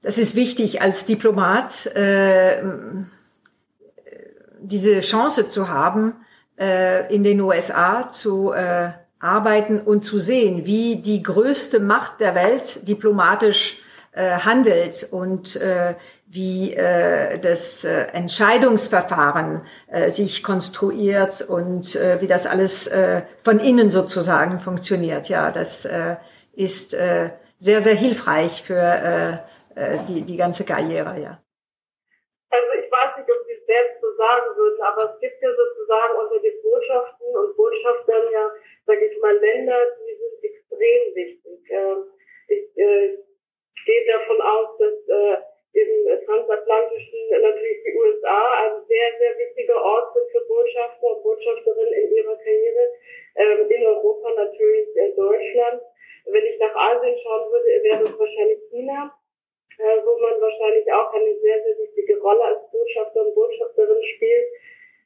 das 0.00 0.18
ist 0.18 0.34
wichtig 0.34 0.80
als 0.80 1.04
Diplomat, 1.04 1.86
äh, 1.94 2.62
diese 4.62 5.00
Chance 5.00 5.48
zu 5.48 5.68
haben, 5.68 6.14
äh, 6.58 7.12
in 7.14 7.22
den 7.22 7.40
USA 7.40 8.08
zu 8.10 8.52
äh, 8.52 8.90
arbeiten 9.18 9.80
und 9.80 10.04
zu 10.04 10.18
sehen, 10.18 10.66
wie 10.66 10.96
die 10.96 11.22
größte 11.22 11.80
Macht 11.80 12.20
der 12.20 12.34
Welt 12.34 12.86
diplomatisch 12.88 13.82
äh, 14.12 14.38
handelt 14.38 15.08
und 15.10 15.56
äh, 15.56 15.94
wie 16.26 16.74
äh, 16.74 17.38
das 17.38 17.84
äh, 17.84 18.06
Entscheidungsverfahren 18.12 19.62
äh, 19.86 20.10
sich 20.10 20.42
konstruiert 20.42 21.42
und 21.42 21.94
äh, 21.94 22.20
wie 22.20 22.26
das 22.26 22.46
alles 22.46 22.86
äh, 22.86 23.22
von 23.44 23.58
innen 23.58 23.90
sozusagen 23.90 24.58
funktioniert. 24.58 25.28
Ja, 25.28 25.50
das 25.50 25.84
äh, 25.84 26.16
ist 26.54 26.94
äh, 26.94 27.30
sehr, 27.58 27.80
sehr 27.80 27.94
hilfreich 27.94 28.62
für 28.62 28.74
äh, 28.76 29.32
äh, 29.76 29.98
die, 30.08 30.22
die 30.22 30.36
ganze 30.36 30.64
Karriere, 30.64 31.18
ja. 31.20 31.38
Also 32.50 32.70
ich 32.76 32.90
weiß 32.90 33.16
nicht, 33.16 33.30
ob 33.30 33.40
Sie 33.46 33.56
es 33.56 33.64
selbst 33.64 34.00
so 34.02 34.08
sagen 34.16 34.56
würden, 34.56 34.82
aber 34.82 35.14
es 35.14 35.20
gibt 35.20 35.40
ja 35.40 35.48
sozusagen 35.48 36.14
unter 36.20 36.38
den 36.40 36.56
Botschaften 36.62 37.26
und 37.32 37.56
Botschaftern 37.56 38.24
ja, 38.32 38.50
sage 38.86 39.04
ich 39.06 39.11
mal, 39.22 39.38
Länder, 39.38 39.78
die 40.04 40.14
sind 40.14 40.44
extrem 40.44 41.14
wichtig. 41.14 41.58
Ich, 42.48 42.76
äh, 42.76 43.16
geht 43.86 44.08
davon 44.08 44.40
aus, 44.40 44.78
dass 44.78 44.94
äh, 45.08 45.36
im 45.72 46.24
transatlantischen 46.26 47.20
natürlich 47.30 47.82
die 47.84 47.96
USA 47.96 48.40
ein 48.64 48.84
sehr, 48.86 49.08
sehr 49.18 49.38
wichtiger 49.38 49.82
Ort 49.82 50.12
sind 50.14 50.30
für 50.30 50.46
Botschafter 50.46 51.16
und 51.16 51.22
Botschafterinnen 51.22 51.94
in 51.94 52.12
ihrer 52.12 52.36
Karriere. 52.36 52.84
Ähm, 53.36 53.70
in 53.70 53.86
Europa 53.86 54.30
natürlich 54.36 54.88
äh, 54.96 55.10
Deutschland. 55.16 55.82
Wenn 56.26 56.44
ich 56.44 56.58
nach 56.58 56.74
Asien 56.76 57.16
schauen 57.22 57.50
würde, 57.50 57.82
wäre 57.82 58.04
das 58.04 58.18
wahrscheinlich 58.18 58.58
China, 58.70 59.12
äh, 59.78 59.98
wo 60.04 60.18
man 60.18 60.40
wahrscheinlich 60.40 60.92
auch 60.92 61.12
eine 61.14 61.34
sehr, 61.40 61.62
sehr 61.64 61.78
wichtige 61.78 62.20
Rolle 62.20 62.44
als 62.44 62.70
Botschafter 62.70 63.26
und 63.26 63.34
Botschafterin 63.34 64.02
spielt. 64.14 64.46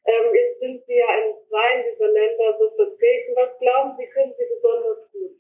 Ähm, 0.06 0.34
jetzt 0.34 0.60
sind 0.60 0.86
Sie 0.86 0.94
ja 0.94 1.06
in 1.18 1.34
zwei 1.48 1.84
dieser 1.90 2.08
Länder 2.08 2.58
so 2.58 2.70
vertreten. 2.76 3.34
Was 3.34 3.58
glauben 3.58 3.96
Sie, 3.98 4.06
können 4.06 4.32
Sie 4.38 4.44
besonders 4.54 5.12
gut? 5.12 5.32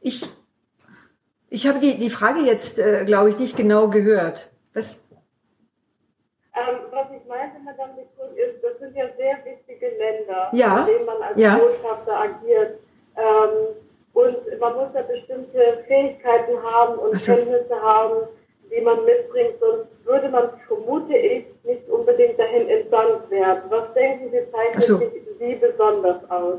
Ich, 0.00 0.22
ich 1.50 1.66
habe 1.66 1.80
die, 1.80 1.98
die 1.98 2.10
Frage 2.10 2.40
jetzt, 2.40 2.78
äh, 2.78 3.04
glaube 3.04 3.30
ich, 3.30 3.38
nicht 3.38 3.56
genau 3.56 3.88
gehört. 3.88 4.48
Was? 4.74 5.04
Ähm, 6.54 6.78
was 6.92 7.08
ich 7.10 7.26
meinte, 7.26 7.58
Madame 7.64 7.94
Nicoul, 7.94 8.38
ist, 8.38 8.62
das 8.62 8.78
sind 8.78 8.96
ja 8.96 9.08
sehr 9.16 9.44
wichtige 9.44 9.88
Länder, 9.88 10.50
ja. 10.52 10.80
in 10.80 10.86
denen 10.86 11.04
man 11.04 11.20
als 11.20 11.38
ja. 11.38 11.58
Botschafter 11.58 12.16
agiert. 12.16 12.78
Ähm, 13.16 13.76
und 14.12 14.58
man 14.60 14.74
muss 14.76 14.94
ja 14.94 15.02
bestimmte 15.02 15.84
Fähigkeiten 15.86 16.62
haben 16.62 16.98
und 16.98 17.20
so. 17.20 17.34
Kenntnisse 17.34 17.82
haben, 17.82 18.28
die 18.76 18.82
man 18.82 19.04
mitbringt, 19.04 19.54
sonst 19.60 19.88
würde 20.04 20.28
man, 20.28 20.50
vermute 20.68 21.16
ich, 21.16 21.46
nicht 21.64 21.88
unbedingt 21.88 22.38
dahin 22.38 22.68
entsandt 22.68 23.30
werden. 23.30 23.62
Was 23.68 23.92
denken 23.94 24.30
Sie, 24.30 24.38
zeichnet 24.52 24.82
so. 24.82 24.98
sich 24.98 25.08
Sie 25.38 25.54
besonders 25.54 26.30
aus? 26.30 26.58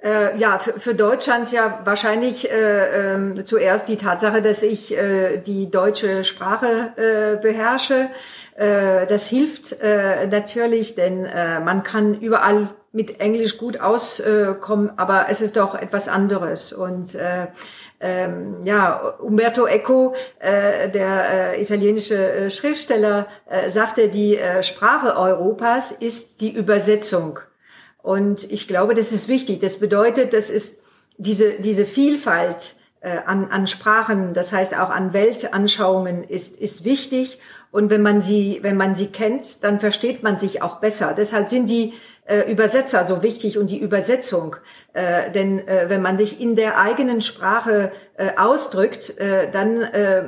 Äh, 0.00 0.36
ja, 0.38 0.60
für, 0.60 0.78
für 0.78 0.94
Deutschland 0.94 1.50
ja 1.50 1.80
wahrscheinlich 1.84 2.48
äh, 2.48 3.14
äh, 3.14 3.44
zuerst 3.44 3.88
die 3.88 3.96
Tatsache, 3.96 4.42
dass 4.42 4.62
ich 4.62 4.96
äh, 4.96 5.38
die 5.38 5.72
deutsche 5.72 6.22
Sprache 6.22 6.92
äh, 6.96 7.42
beherrsche. 7.42 8.08
Äh, 8.54 9.08
das 9.08 9.26
hilft 9.26 9.76
natürlich, 9.82 10.94
denn 10.94 11.22
man 11.22 11.82
kann 11.82 12.20
überall 12.20 12.70
mit 12.92 13.20
Englisch 13.20 13.58
gut 13.58 13.80
auskommen, 13.80 14.90
aber 14.96 15.26
es 15.28 15.40
ist 15.40 15.56
doch 15.56 15.74
etwas 15.74 16.08
anderes. 16.08 16.72
Und 16.72 17.16
ähm, 18.00 18.58
ja, 18.64 18.96
Umberto 19.18 19.66
Eco, 19.66 20.14
äh, 20.38 20.88
der 20.88 21.54
äh, 21.54 21.62
italienische 21.62 22.32
äh, 22.32 22.50
Schriftsteller, 22.50 23.26
äh, 23.48 23.70
sagte, 23.70 24.08
die 24.08 24.36
äh, 24.36 24.62
Sprache 24.62 25.16
Europas 25.16 25.90
ist 25.90 26.40
die 26.40 26.50
Übersetzung. 26.50 27.40
Und 28.02 28.50
ich 28.50 28.68
glaube, 28.68 28.94
das 28.94 29.12
ist 29.12 29.28
wichtig. 29.28 29.60
Das 29.60 29.78
bedeutet, 29.78 30.32
das 30.32 30.48
ist 30.48 30.82
diese, 31.16 31.54
diese 31.54 31.84
Vielfalt 31.84 32.76
äh, 33.00 33.18
an, 33.26 33.50
an 33.50 33.66
Sprachen, 33.66 34.32
das 34.32 34.52
heißt 34.52 34.78
auch 34.78 34.90
an 34.90 35.12
Weltanschauungen 35.12 36.24
ist, 36.24 36.58
ist 36.58 36.84
wichtig. 36.84 37.38
Und 37.70 37.90
wenn 37.90 38.00
man 38.00 38.20
sie, 38.20 38.60
wenn 38.62 38.76
man 38.76 38.94
sie 38.94 39.08
kennt, 39.08 39.62
dann 39.62 39.78
versteht 39.78 40.22
man 40.22 40.38
sich 40.38 40.62
auch 40.62 40.76
besser. 40.76 41.14
Deshalb 41.16 41.48
sind 41.48 41.68
die 41.68 41.92
äh, 42.28 42.50
Übersetzer 42.50 43.04
so 43.04 43.22
wichtig 43.22 43.58
und 43.58 43.70
die 43.70 43.78
Übersetzung. 43.78 44.56
Äh, 44.92 45.30
denn 45.30 45.66
äh, 45.66 45.86
wenn 45.88 46.02
man 46.02 46.16
sich 46.16 46.40
in 46.40 46.56
der 46.56 46.78
eigenen 46.78 47.20
Sprache 47.20 47.90
äh, 48.16 48.36
ausdrückt, 48.36 49.18
äh, 49.18 49.50
dann 49.50 49.82
äh, 49.82 50.22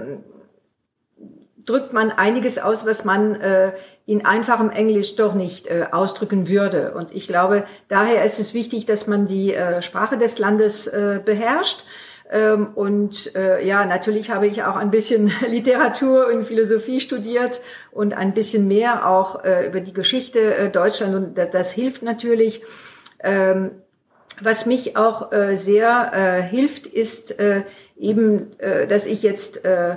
drückt 1.65 1.93
man 1.93 2.11
einiges 2.11 2.59
aus, 2.59 2.87
was 2.87 3.05
man 3.05 3.35
äh, 3.41 3.73
in 4.07 4.25
einfachem 4.25 4.71
Englisch 4.71 5.17
doch 5.17 5.35
nicht 5.35 5.67
äh, 5.67 5.87
ausdrücken 5.93 6.49
würde. 6.49 6.95
Und 6.95 7.15
ich 7.15 7.29
glaube, 7.29 7.65
daher 7.89 8.25
ist 8.25 8.41
es 8.41 8.55
wichtig, 8.55 8.87
dass 8.87 9.07
man 9.07 9.27
die 9.27 9.55
äh, 9.55 9.83
Sprache 9.83 10.19
des 10.19 10.39
Landes 10.39 10.87
äh, 10.87 11.21
beherrscht. 11.25 11.85
Ähm, 12.31 12.69
und 12.75 13.35
äh, 13.35 13.67
ja, 13.67 13.85
natürlich 13.85 14.31
habe 14.31 14.47
ich 14.47 14.63
auch 14.63 14.77
ein 14.77 14.91
bisschen 14.91 15.33
Literatur 15.49 16.29
und 16.29 16.45
Philosophie 16.45 17.01
studiert 17.01 17.61
und 17.91 18.15
ein 18.15 18.35
bisschen 18.35 18.69
mehr 18.69 19.09
auch 19.09 19.45
äh, 19.45 19.67
über 19.67 19.81
die 19.81 19.93
Geschichte 19.93 20.55
äh, 20.55 20.71
Deutschland. 20.71 21.15
Und 21.15 21.39
das, 21.39 21.51
das 21.51 21.71
hilft 21.73 22.03
natürlich. 22.03 22.63
Ähm, 23.23 23.73
was 24.41 24.65
mich 24.65 24.97
auch 24.97 25.33
äh, 25.33 25.55
sehr 25.55 26.13
äh, 26.15 26.43
hilft, 26.43 26.87
ist 26.87 27.39
äh, 27.39 27.65
eben, 27.99 28.59
äh, 28.59 28.87
dass 28.87 29.07
ich 29.07 29.23
jetzt 29.23 29.65
äh, 29.65 29.97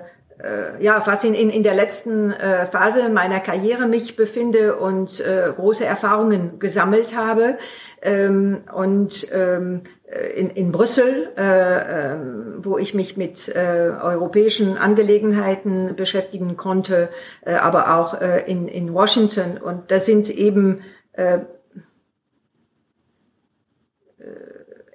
ja 0.80 1.00
fast 1.02 1.24
in, 1.24 1.34
in, 1.34 1.50
in 1.50 1.64
der 1.64 1.74
letzten 1.74 2.32
äh, 2.32 2.66
Phase 2.66 3.10
meiner 3.10 3.40
Karriere 3.40 3.88
mich 3.88 4.16
befinde 4.16 4.76
und 4.76 5.20
äh, 5.22 5.52
große 5.56 5.86
Erfahrungen 5.86 6.60
gesammelt 6.60 7.16
habe. 7.16 7.58
Ähm, 8.02 8.64
und 8.74 9.28
ähm, 9.32 9.84
äh, 10.06 10.40
in, 10.40 10.50
in 10.50 10.72
Brüssel, 10.72 11.32
äh, 11.38 12.14
äh, 12.14 12.18
wo 12.58 12.78
ich 12.78 12.94
mich 12.94 13.16
mit 13.16 13.48
äh, 13.48 13.92
europäischen 14.02 14.78
Angelegenheiten 14.78 15.96
beschäftigen 15.96 16.58
konnte, 16.58 17.10
äh, 17.42 17.56
aber 17.56 17.98
auch 17.98 18.20
äh, 18.20 18.44
in, 18.50 18.68
in 18.68 18.94
Washington. 18.94 19.58
Und 19.58 19.92
das 19.92 20.06
sind 20.06 20.30
eben 20.30 20.82
äh, 21.14 21.36
äh 21.36 21.42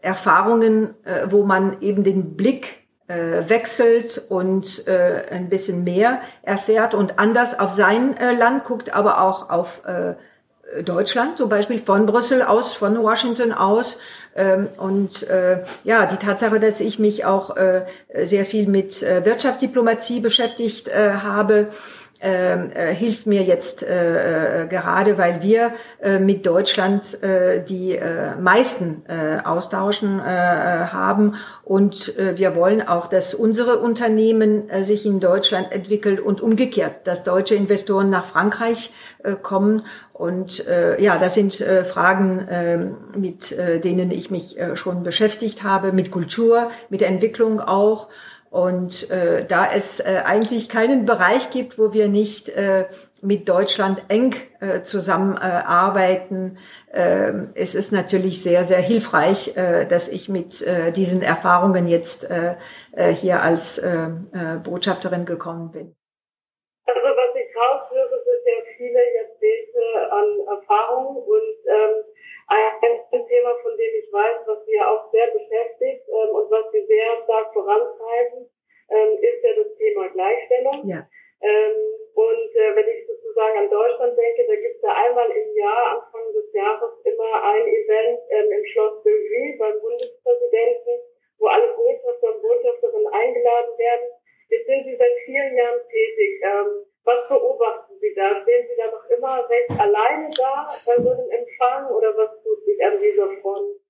Erfahrungen, 0.00 0.94
äh, 1.04 1.26
wo 1.28 1.44
man 1.44 1.82
eben 1.82 2.04
den 2.04 2.36
Blick 2.36 2.66
äh, 2.66 2.77
wechselt 3.08 4.22
und 4.28 4.86
äh, 4.86 5.22
ein 5.30 5.48
bisschen 5.48 5.82
mehr 5.84 6.20
erfährt 6.42 6.94
und 6.94 7.18
anders 7.18 7.58
auf 7.58 7.70
sein 7.70 8.16
äh, 8.16 8.32
Land 8.34 8.64
guckt, 8.64 8.94
aber 8.94 9.22
auch 9.22 9.48
auf 9.48 9.80
äh, 9.86 10.14
Deutschland, 10.82 11.38
zum 11.38 11.48
Beispiel 11.48 11.78
von 11.78 12.04
Brüssel 12.04 12.42
aus, 12.42 12.74
von 12.74 13.02
Washington 13.02 13.52
aus. 13.52 13.98
Ähm, 14.36 14.68
und 14.76 15.22
äh, 15.28 15.62
ja, 15.84 16.04
die 16.06 16.16
Tatsache, 16.16 16.60
dass 16.60 16.80
ich 16.80 16.98
mich 16.98 17.24
auch 17.24 17.56
äh, 17.56 17.86
sehr 18.22 18.44
viel 18.44 18.68
mit 18.68 19.02
äh, 19.02 19.24
Wirtschaftsdiplomatie 19.24 20.20
beschäftigt 20.20 20.88
äh, 20.88 21.12
habe, 21.22 21.68
äh, 22.20 22.94
hilft 22.94 23.26
mir 23.26 23.42
jetzt 23.42 23.82
äh, 23.82 24.64
äh, 24.64 24.66
gerade, 24.66 25.18
weil 25.18 25.42
wir 25.42 25.72
äh, 26.00 26.18
mit 26.18 26.46
Deutschland 26.46 27.22
äh, 27.22 27.62
die 27.62 27.92
äh, 27.92 28.34
meisten 28.40 29.04
äh, 29.08 29.40
Austauschen 29.44 30.20
äh, 30.20 30.24
äh, 30.24 30.86
haben 30.88 31.34
und 31.64 32.16
äh, 32.18 32.38
wir 32.38 32.56
wollen 32.56 32.86
auch, 32.86 33.06
dass 33.06 33.34
unsere 33.34 33.78
Unternehmen 33.78 34.68
äh, 34.68 34.84
sich 34.84 35.06
in 35.06 35.20
Deutschland 35.20 35.72
entwickelt 35.72 36.20
und 36.20 36.40
umgekehrt, 36.40 37.06
dass 37.06 37.24
deutsche 37.24 37.54
Investoren 37.54 38.10
nach 38.10 38.24
Frankreich 38.24 38.92
äh, 39.22 39.34
kommen 39.34 39.84
und 40.18 40.66
äh, 40.66 41.00
ja, 41.00 41.16
das 41.16 41.34
sind 41.34 41.60
äh, 41.60 41.84
Fragen, 41.84 42.40
äh, 42.48 42.90
mit 43.16 43.52
äh, 43.52 43.78
denen 43.78 44.10
ich 44.10 44.32
mich 44.32 44.58
äh, 44.58 44.74
schon 44.74 45.04
beschäftigt 45.04 45.62
habe, 45.62 45.92
mit 45.92 46.10
Kultur, 46.10 46.72
mit 46.88 47.02
der 47.02 47.08
Entwicklung 47.08 47.60
auch. 47.60 48.08
Und 48.50 49.10
äh, 49.10 49.44
da 49.44 49.70
es 49.70 50.00
äh, 50.00 50.22
eigentlich 50.24 50.70
keinen 50.70 51.04
Bereich 51.04 51.50
gibt, 51.50 51.78
wo 51.78 51.92
wir 51.92 52.08
nicht 52.08 52.48
äh, 52.48 52.86
mit 53.20 53.48
Deutschland 53.48 54.04
eng 54.08 54.34
äh, 54.60 54.82
zusammenarbeiten, 54.82 56.58
äh, 56.90 57.32
es 57.54 57.74
ist 57.74 57.92
natürlich 57.92 58.42
sehr, 58.42 58.64
sehr 58.64 58.80
hilfreich, 58.80 59.54
äh, 59.56 59.84
dass 59.84 60.08
ich 60.08 60.30
mit 60.30 60.62
äh, 60.62 60.92
diesen 60.92 61.20
Erfahrungen 61.20 61.88
jetzt 61.88 62.30
äh, 62.30 62.54
äh, 62.92 63.12
hier 63.12 63.42
als 63.42 63.78
äh, 63.78 64.06
äh, 64.32 64.56
Botschafterin 64.62 65.26
gekommen 65.26 65.70
bin. 65.70 65.94
Also 66.86 67.00
was 67.00 67.34
ich 67.36 67.54
raushöre, 67.54 68.24
sind 68.24 68.42
ja 68.46 68.64
viele 68.78 69.00
Jahrzehnte 69.16 70.12
an 70.12 70.56
Erfahrung 70.56 71.16
und 71.16 71.56
ähm, 71.68 72.07
ein 72.48 73.26
Thema, 73.28 73.54
von 73.62 73.76
dem 73.76 73.94
ich 74.00 74.12
weiß, 74.12 74.46
was 74.46 74.64
Sie 74.64 74.80
auch 74.80 75.10
sehr 75.12 75.28
beschäftigt 75.28 76.08
ähm, 76.08 76.30
und 76.34 76.50
was 76.50 76.70
Sie 76.72 76.84
sehr 76.86 77.22
stark 77.24 77.52
vorantreiben, 77.52 78.48
ähm, 78.90 79.18
ist 79.20 79.44
ja 79.44 79.52
das 79.54 79.76
Thema 79.76 80.08
Gleichstellung. 80.08 80.88
Ja. 80.88 81.06
Ähm, 81.40 81.76
und 82.14 82.50
äh, 82.56 82.74
wenn 82.74 82.88
ich 82.88 83.06
sozusagen 83.06 83.58
an 83.58 83.70
Deutschland 83.70 84.18
denke, 84.18 84.46
da 84.48 84.56
gibt 84.56 84.76
es 84.76 84.82
ja 84.82 84.92
einmal 84.92 85.30
im 85.30 85.54
Jahr, 85.54 86.02
Anfang 86.02 86.32
des 86.32 86.52
Jahres, 86.52 86.90
immer 87.04 87.42
ein 87.42 87.66
Event 87.68 88.20
ähm, 88.30 88.50
im 88.50 88.64
Schloss 88.66 89.02
Bellevue 89.04 89.56
beim 89.58 89.78
Bundespräsidenten, 89.80 90.98
wo 91.38 91.46
alle 91.46 91.72
Botschafter 91.74 92.34
und 92.34 92.42
Botschafterinnen 92.42 93.12
eingeladen 93.12 93.78
werden. 93.78 94.08
Jetzt 94.48 94.66
sind 94.66 94.84
Sie 94.84 94.96
seit 94.96 95.12
vielen 95.26 95.54
Jahren 95.54 95.80
tätig. 95.88 96.40
Ähm, 96.42 96.88
was 97.04 97.28
beobachten 97.28 97.94
Sie 98.00 98.14
da? 98.14 98.42
Stehen 98.42 98.66
Sie 98.68 98.76
da 98.76 98.90
noch 98.90 99.08
immer 99.08 99.48
recht 99.48 99.70
alleine 99.80 100.30
da 100.36 100.66
bei 100.86 101.02
so 101.02 101.10
einem 101.10 101.30
Empfang 101.30 101.90
oder 101.94 102.16
was 102.16 102.30
tut 102.42 102.64
sich 102.64 102.84
an 102.84 103.00
dieser 103.00 103.30
Front? 103.40 103.80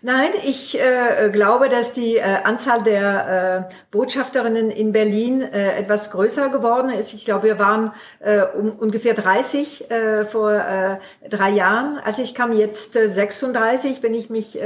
Nein, 0.00 0.30
ich 0.44 0.78
äh, 0.78 1.28
glaube, 1.30 1.68
dass 1.68 1.92
die 1.92 2.16
äh, 2.16 2.22
Anzahl 2.44 2.82
der 2.82 3.68
äh, 3.70 3.74
Botschafterinnen 3.90 4.70
in 4.70 4.92
Berlin 4.92 5.42
äh, 5.42 5.76
etwas 5.76 6.10
größer 6.12 6.50
geworden 6.50 6.90
ist. 6.90 7.12
Ich 7.14 7.24
glaube, 7.24 7.48
wir 7.48 7.58
waren 7.58 7.92
äh, 8.20 8.42
um, 8.42 8.70
ungefähr 8.70 9.14
30 9.14 9.90
äh, 9.90 10.24
vor 10.24 10.98
drei 11.28 11.50
Jahren. 11.50 11.98
Als 11.98 12.18
ich 12.18 12.34
kam, 12.34 12.52
jetzt 12.52 12.96
äh, 12.96 13.08
36, 13.08 14.02
wenn 14.02 14.14
ich 14.14 14.30
mich 14.30 14.58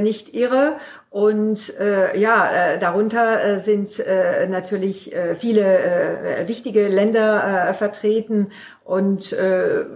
nicht 0.00 0.34
irre. 0.34 0.76
Und 1.10 1.78
äh, 1.78 2.18
ja, 2.18 2.50
äh, 2.50 2.78
darunter 2.78 3.42
äh, 3.42 3.58
sind 3.58 3.98
äh, 3.98 4.46
natürlich 4.46 5.14
äh, 5.14 5.34
viele 5.34 5.62
äh, 5.62 6.48
wichtige 6.48 6.86
Länder 6.86 7.70
äh, 7.70 7.74
vertreten 7.74 8.50
und 8.84 9.32
äh, 9.32 9.86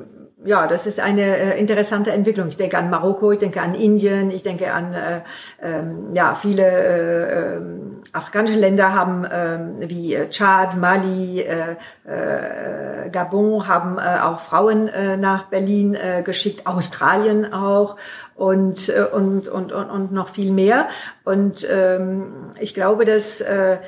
ja, 0.45 0.67
das 0.67 0.87
ist 0.87 1.01
eine 1.01 1.37
äh, 1.37 1.59
interessante 1.59 2.11
Entwicklung. 2.11 2.49
Ich 2.49 2.57
denke 2.57 2.79
an 2.79 2.91
Marokko, 2.91 3.33
ich 3.33 3.39
denke 3.39 3.61
an 3.61 3.75
Indien, 3.75 4.31
ich 4.31 4.43
denke 4.43 4.73
an 4.73 4.95
äh, 4.95 5.21
ähm, 5.63 6.15
ja 6.15 6.35
viele 6.35 6.63
äh, 6.65 7.57
äh, 7.57 7.61
afrikanische 8.13 8.59
Länder 8.59 8.93
haben 8.95 9.25
äh, 9.25 9.89
wie 9.89 10.19
Tschad, 10.31 10.77
Mali, 10.77 11.41
äh, 11.41 11.77
äh, 12.05 13.11
Gabon 13.11 13.69
haben 13.69 13.99
äh, 13.99 14.21
auch 14.23 14.41
Frauen 14.41 14.89
äh, 14.89 15.17
nach 15.17 15.45
Berlin 15.45 15.95
äh, 15.95 16.23
geschickt, 16.23 16.67
Australien 16.67 17.53
auch 17.53 17.97
und 18.35 18.89
äh, 18.89 19.03
und 19.13 19.49
und 19.49 19.73
und, 19.73 19.91
und 19.91 20.13
noch 20.13 20.29
viel 20.29 20.53
mehr. 20.53 20.89
Und 21.25 21.67
ähm, 21.71 22.51
ich 22.59 22.75
glaube, 22.75 23.05
dass 23.05 23.41
äh, 23.41 23.79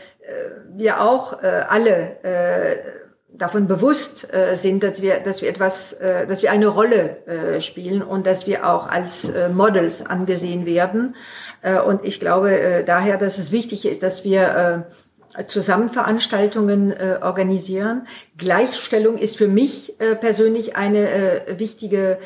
wir 0.74 1.00
auch 1.00 1.42
äh, 1.42 1.64
alle 1.68 2.22
äh, 2.22 3.03
davon 3.36 3.66
bewusst 3.66 4.32
äh, 4.32 4.54
sind, 4.54 4.82
dass 4.82 5.02
wir, 5.02 5.20
dass 5.20 5.42
wir 5.42 5.48
etwas, 5.48 5.92
äh, 5.94 6.26
dass 6.26 6.42
wir 6.42 6.50
eine 6.50 6.68
Rolle 6.68 7.26
äh, 7.26 7.60
spielen 7.60 8.02
und 8.02 8.26
dass 8.26 8.46
wir 8.46 8.68
auch 8.68 8.88
als 8.88 9.32
Models 9.52 10.04
angesehen 10.06 10.66
werden. 10.66 11.16
Und 11.86 12.04
ich 12.04 12.20
glaube 12.20 12.84
daher, 12.86 13.16
dass 13.16 13.38
es 13.38 13.50
wichtig 13.50 13.86
ist, 13.86 14.02
dass 14.02 14.22
wir 14.22 14.86
zusammen 15.46 15.88
Veranstaltungen 15.88 16.92
äh, 16.92 17.18
organisieren. 17.22 18.06
Gleichstellung 18.36 19.16
ist 19.16 19.38
für 19.38 19.48
mich 19.48 19.96
persönlich 20.20 20.76
eine 20.76 21.42
wichtige 21.56 22.18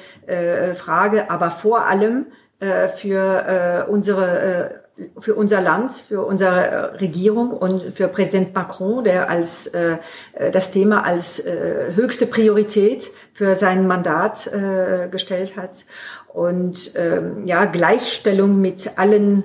Frage, 0.75 1.31
aber 1.31 1.53
vor 1.53 1.87
allem 1.87 2.27
für 2.97 3.87
unsere 3.89 4.78
für 5.19 5.35
unser 5.35 5.61
Land, 5.61 5.93
für 5.93 6.25
unsere 6.25 6.67
äh, 6.67 6.77
Regierung 6.97 7.51
und 7.51 7.95
für 7.95 8.09
Präsident 8.09 8.55
Macron, 8.55 9.05
der 9.05 9.31
als 9.31 9.69
äh, 9.69 9.99
äh, 10.33 10.51
das 10.51 10.73
Thema 10.73 11.05
als 11.05 11.39
äh, 11.39 11.93
höchste 11.95 12.27
Priorität 12.27 13.11
für 13.33 13.55
sein 13.55 13.87
Mandat 13.87 14.47
äh, 14.49 15.09
gestellt 15.09 15.57
hat. 15.57 15.85
Und 16.29 16.93
ähm, 16.97 17.47
ja, 17.47 17.65
Gleichstellung 17.65 18.61
mit 18.61 18.99
allen 18.99 19.45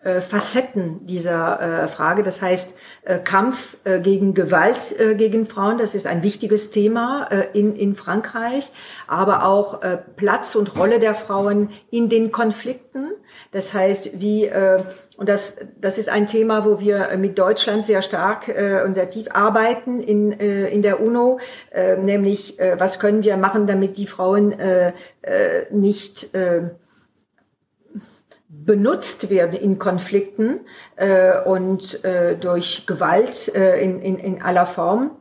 Facetten 0.00 1.04
dieser 1.06 1.60
äh, 1.84 1.88
Frage. 1.88 2.22
Das 2.22 2.40
heißt, 2.40 2.78
äh, 3.02 3.18
Kampf 3.18 3.76
äh, 3.82 3.98
gegen 3.98 4.32
Gewalt 4.32 4.94
äh, 4.98 5.16
gegen 5.16 5.44
Frauen, 5.46 5.76
das 5.76 5.96
ist 5.96 6.06
ein 6.06 6.22
wichtiges 6.22 6.70
Thema 6.70 7.26
äh, 7.30 7.58
in, 7.58 7.74
in 7.74 7.96
Frankreich, 7.96 8.70
aber 9.08 9.44
auch 9.44 9.82
äh, 9.82 9.98
Platz 10.16 10.54
und 10.54 10.78
Rolle 10.78 11.00
der 11.00 11.14
Frauen 11.14 11.70
in 11.90 12.08
den 12.08 12.30
Konflikten. 12.30 13.10
Das 13.50 13.74
heißt, 13.74 14.20
wie, 14.20 14.46
äh, 14.46 14.84
und 15.16 15.28
das, 15.28 15.56
das 15.80 15.98
ist 15.98 16.08
ein 16.08 16.28
Thema, 16.28 16.64
wo 16.64 16.78
wir 16.78 17.16
mit 17.18 17.36
Deutschland 17.36 17.82
sehr 17.82 18.02
stark 18.02 18.46
äh, 18.46 18.82
und 18.84 18.94
sehr 18.94 19.10
tief 19.10 19.26
arbeiten 19.32 20.00
in, 20.00 20.38
äh, 20.38 20.68
in 20.68 20.82
der 20.82 21.00
UNO, 21.00 21.40
äh, 21.72 21.96
nämlich 21.96 22.60
äh, 22.60 22.78
was 22.78 23.00
können 23.00 23.24
wir 23.24 23.36
machen, 23.36 23.66
damit 23.66 23.96
die 23.96 24.06
Frauen 24.06 24.52
äh, 24.52 24.92
äh, 25.22 25.66
nicht 25.72 26.34
äh, 26.34 26.70
benutzt 28.68 29.30
werden 29.30 29.58
in 29.58 29.78
Konflikten 29.78 30.60
äh, 30.96 31.40
und 31.40 32.04
äh, 32.04 32.36
durch 32.36 32.84
Gewalt 32.84 33.48
äh, 33.54 33.80
in, 33.80 34.02
in, 34.02 34.18
in 34.18 34.42
aller 34.42 34.66
Form. 34.66 35.12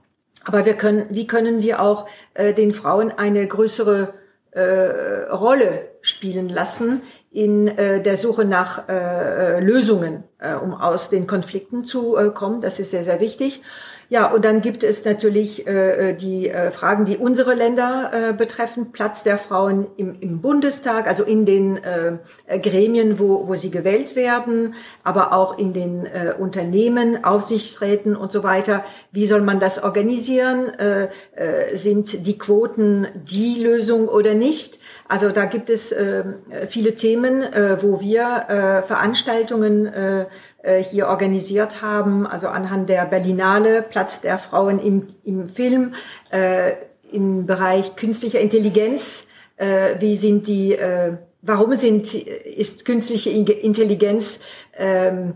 Aber 0.44 0.66
wir 0.66 0.74
können, 0.74 1.06
wie 1.12 1.28
können 1.28 1.62
wir 1.62 1.82
auch 1.82 2.08
äh, 2.34 2.54
den 2.54 2.74
Frauen 2.74 3.10
eine 3.10 3.48
größere 3.48 4.14
äh, 4.52 5.32
Rolle 5.32 5.88
spielen 6.02 6.50
lassen 6.50 7.02
in 7.32 7.70
äh, 7.70 8.02
der 8.02 8.18
Suche 8.18 8.44
nach 8.44 8.90
äh, 8.90 9.62
Lösungen, 9.62 10.26
äh, 10.40 10.54
um 10.54 10.74
aus 10.74 11.10
den 11.10 11.26
Konflikten 11.26 11.86
zu 11.86 12.18
äh, 12.18 12.32
kommen. 12.32 12.60
Das 12.60 12.80
ist 12.80 12.92
sehr, 12.92 13.06
sehr 13.06 13.22
wichtig. 13.22 13.62
Ja, 14.10 14.28
und 14.32 14.46
dann 14.46 14.62
gibt 14.62 14.84
es 14.84 15.04
natürlich 15.04 15.68
äh, 15.68 16.12
äh, 16.12 16.14
die 16.14 16.50
äh, 16.50 16.72
Fragen, 16.72 17.04
die 17.04 17.18
unsere 17.18 17.54
Länder 17.54 18.12
äh, 18.14 18.34
betreffen. 18.34 18.94
Platz 18.94 19.24
der 19.24 19.38
Frauen 19.38 19.88
im, 19.98 20.16
im 20.22 20.40
Bundestag, 20.40 21.08
also 21.08 21.24
in 21.24 21.46
den 21.46 21.78
äh, 21.78 22.60
Gremien, 22.60 23.20
wo, 23.20 23.50
wo 23.50 23.56
sie 23.56 23.70
gewählt 23.70 24.16
werden, 24.16 24.76
aber 25.04 25.34
auch 25.34 25.58
in 25.58 25.74
den 25.74 26.06
äh, 26.06 26.34
Unternehmen, 26.38 27.26
Aufsichtsräten 27.26 28.16
und 28.16 28.32
so 28.32 28.44
weiter. 28.44 28.86
Wie 29.12 29.28
soll 29.28 29.42
man 29.42 29.60
das 29.60 29.84
organisieren? 29.84 30.70
Äh, 30.80 31.10
äh, 31.36 31.76
sind 31.76 32.26
die 32.26 32.38
Quoten 32.38 33.08
die 33.14 33.62
Lösung 33.62 34.08
oder 34.08 34.36
nicht? 34.36 34.80
Also 35.08 35.30
da 35.30 35.46
gibt 35.46 35.70
es 35.70 35.92
äh, 35.92 36.24
viele 36.68 36.96
Themen, 36.96 37.42
äh, 37.42 37.82
wo 37.82 38.02
wir 38.02 38.46
äh, 38.50 38.82
Veranstaltungen 38.82 39.86
äh, 39.86 40.26
äh, 40.64 40.84
hier 40.84 41.08
organisiert 41.08 41.82
haben, 41.82 42.28
also 42.28 42.48
anhand 42.48 42.90
der 42.90 43.06
Berlinale, 43.06 43.82
Platz 43.82 44.22
der 44.22 44.38
Frauen 44.38 44.80
im, 44.80 45.08
im 45.24 45.48
Film, 45.48 45.94
äh, 46.32 46.74
im 47.12 47.46
Bereich 47.46 47.96
künstlicher 47.96 48.40
Intelligenz, 48.40 49.28
äh, 49.56 49.96
wie 50.00 50.18
sind 50.18 50.48
die, 50.48 50.74
äh, 50.74 51.14
warum 51.42 51.76
sind, 51.76 52.14
ist 52.14 52.84
künstliche 52.84 53.30
Intelligenz 53.30 54.40
ähm, 54.78 55.36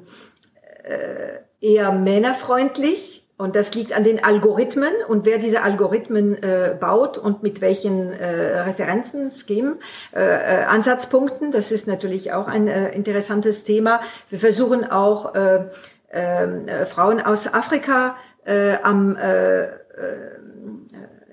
äh, 0.84 1.40
eher 1.62 1.92
männerfreundlich 1.94 3.21
Und 3.42 3.56
das 3.56 3.74
liegt 3.74 3.92
an 3.94 4.04
den 4.04 4.24
Algorithmen 4.24 4.94
und 5.08 5.26
wer 5.26 5.40
diese 5.40 5.64
Algorithmen 5.64 6.42
äh, 6.44 6.76
baut 6.80 7.18
und 7.18 7.42
mit 7.42 7.60
welchen 7.60 8.14
äh, 8.14 8.60
Referenzen, 8.60 9.32
Schemen, 9.32 9.80
äh, 10.14 10.20
äh, 10.22 10.64
Ansatzpunkten. 10.66 11.52
Das 11.52 11.72
ist 11.72 11.88
natürlich 11.88 12.34
auch 12.34 12.48
ein 12.48 12.68
äh, 12.68 12.92
interessantes 12.92 13.64
Thema. 13.64 14.02
Wir 14.30 14.38
versuchen 14.38 14.84
auch 14.84 15.34
äh, 15.34 15.66
äh, 16.10 16.86
Frauen 16.86 17.20
aus 17.20 17.52
Afrika 17.52 18.16
äh, 18.46 18.76
am 18.84 19.16
äh, 19.16 19.64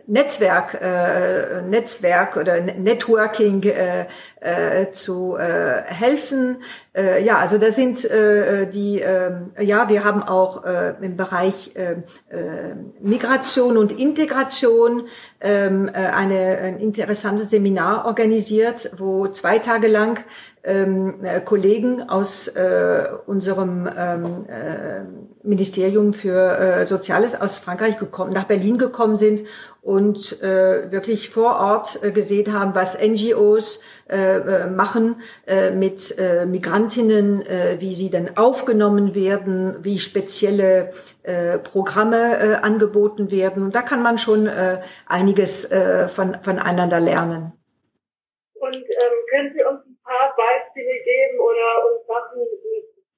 Netzwerk, 0.09 0.75
äh, 0.81 1.61
Netzwerk 1.61 2.39
oder 2.39 2.61
Networking 2.61 3.63
äh, 3.63 4.07
äh, 4.41 4.91
zu 4.91 5.37
äh, 5.37 5.83
helfen. 5.85 6.63
Äh, 6.97 7.23
ja, 7.23 7.39
also 7.39 7.59
da 7.59 7.71
sind 7.71 8.07
äh, 8.07 8.67
die, 8.67 9.03
äh, 9.03 9.33
ja, 9.61 9.91
wir 9.91 10.05
haben 10.05 10.23
auch 10.23 10.65
äh, 10.65 10.95
im 11.03 11.19
Bereich 11.19 11.73
äh, 11.77 11.93
äh, 12.35 12.75
Migration 13.01 13.77
und 13.77 13.93
Integration 13.93 15.09
ähm, 15.43 15.89
äh, 15.89 15.99
eine, 15.99 16.59
ein 16.59 16.81
interessantes 16.81 17.51
Seminar 17.51 18.07
organisiert, 18.07 18.91
wo 18.97 19.29
zwei 19.29 19.59
Tage 19.59 19.89
lang 19.89 20.25
ähm, 20.69 21.25
äh, 21.25 21.41
Kollegen 21.41 22.09
aus 22.09 22.49
äh, 22.49 23.05
unserem 23.27 23.89
ähm, 23.97 24.47
äh, 24.49 25.03
Ministerium 25.43 26.13
für 26.13 26.59
äh, 26.59 26.85
Soziales 26.85 27.41
aus 27.41 27.59
Frankreich 27.59 27.99
gekommen, 27.99 28.33
nach 28.33 28.45
Berlin 28.45 28.77
gekommen 28.77 29.17
sind 29.17 29.45
und 29.81 30.43
äh, 30.43 30.91
wirklich 30.93 31.31
vor 31.31 31.59
Ort 31.59 32.03
äh, 32.03 32.11
gesehen 32.13 32.53
haben, 32.53 32.75
was 32.75 32.99
NGOs 33.01 33.81
äh, 34.09 34.37
äh, 34.37 34.67
machen 34.67 35.23
äh, 35.47 35.71
mit 35.71 36.19
äh, 36.19 36.45
Migrantinnen, 36.45 37.47
äh, 37.47 37.77
wie 37.79 37.95
sie 37.95 38.11
dann 38.11 38.37
aufgenommen 38.37 39.15
werden, 39.15 39.77
wie 39.83 39.99
spezielle 39.99 40.91
äh, 41.23 41.59
Programme 41.59 42.39
äh, 42.39 42.55
angeboten 42.57 43.31
werden. 43.31 43.63
Und 43.63 43.75
da 43.75 43.83
kann 43.83 44.03
man 44.03 44.19
schon 44.19 44.47
äh, 44.47 44.83
einiges 45.07 45.71
äh, 45.71 46.09
von, 46.09 46.37
voneinander 46.43 47.01
lernen. 47.01 47.53
Und 48.55 48.75
ähm, 48.75 49.17
können 49.31 49.53
Sie 49.55 49.65
uns 49.65 49.81
ein 49.87 49.97
paar 50.05 50.35
Beispiele 50.37 50.99
oder 51.77 51.95
uns 51.95 52.07
Sachen 52.07 52.43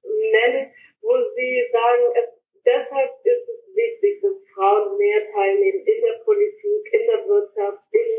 nennen, 0.03 0.71
wo 1.01 1.11
Sie 1.35 1.69
sagen, 1.71 2.03
es, 2.15 2.29
deshalb 2.65 3.11
ist 3.23 3.47
es 3.49 3.75
wichtig, 3.75 4.21
dass 4.21 4.33
Frauen 4.53 4.97
mehr 4.97 5.31
teilnehmen 5.31 5.85
in 5.85 6.01
der 6.01 6.23
Politik, 6.23 6.83
in 6.91 7.07
der 7.07 7.27
Wirtschaft, 7.27 7.79
im 7.91 8.09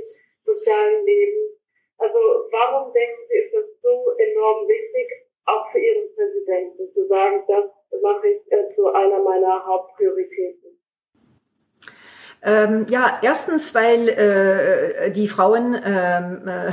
sozialen 0.44 1.04
Leben. 1.04 1.58
Also 1.98 2.18
warum 2.50 2.92
denken 2.92 3.22
Sie, 3.28 3.38
ist 3.38 3.54
das 3.54 3.64
so 3.82 4.12
enorm 4.18 4.68
wichtig, 4.68 5.08
auch 5.44 5.70
für 5.70 5.78
Ihren 5.78 6.14
Präsidenten, 6.14 6.92
zu 6.92 7.06
sagen, 7.06 7.44
das 7.46 7.70
mache 8.02 8.28
ich 8.28 8.52
äh, 8.52 8.68
zu 8.74 8.88
einer 8.88 9.18
meiner 9.20 9.64
Hauptprioritäten? 9.64 10.78
Ähm, 12.44 12.86
ja, 12.88 13.20
erstens, 13.22 13.72
weil 13.74 14.08
äh, 14.08 15.10
die 15.12 15.28
Frauen 15.28 15.80
ähm, 15.84 16.48
äh, 16.48 16.72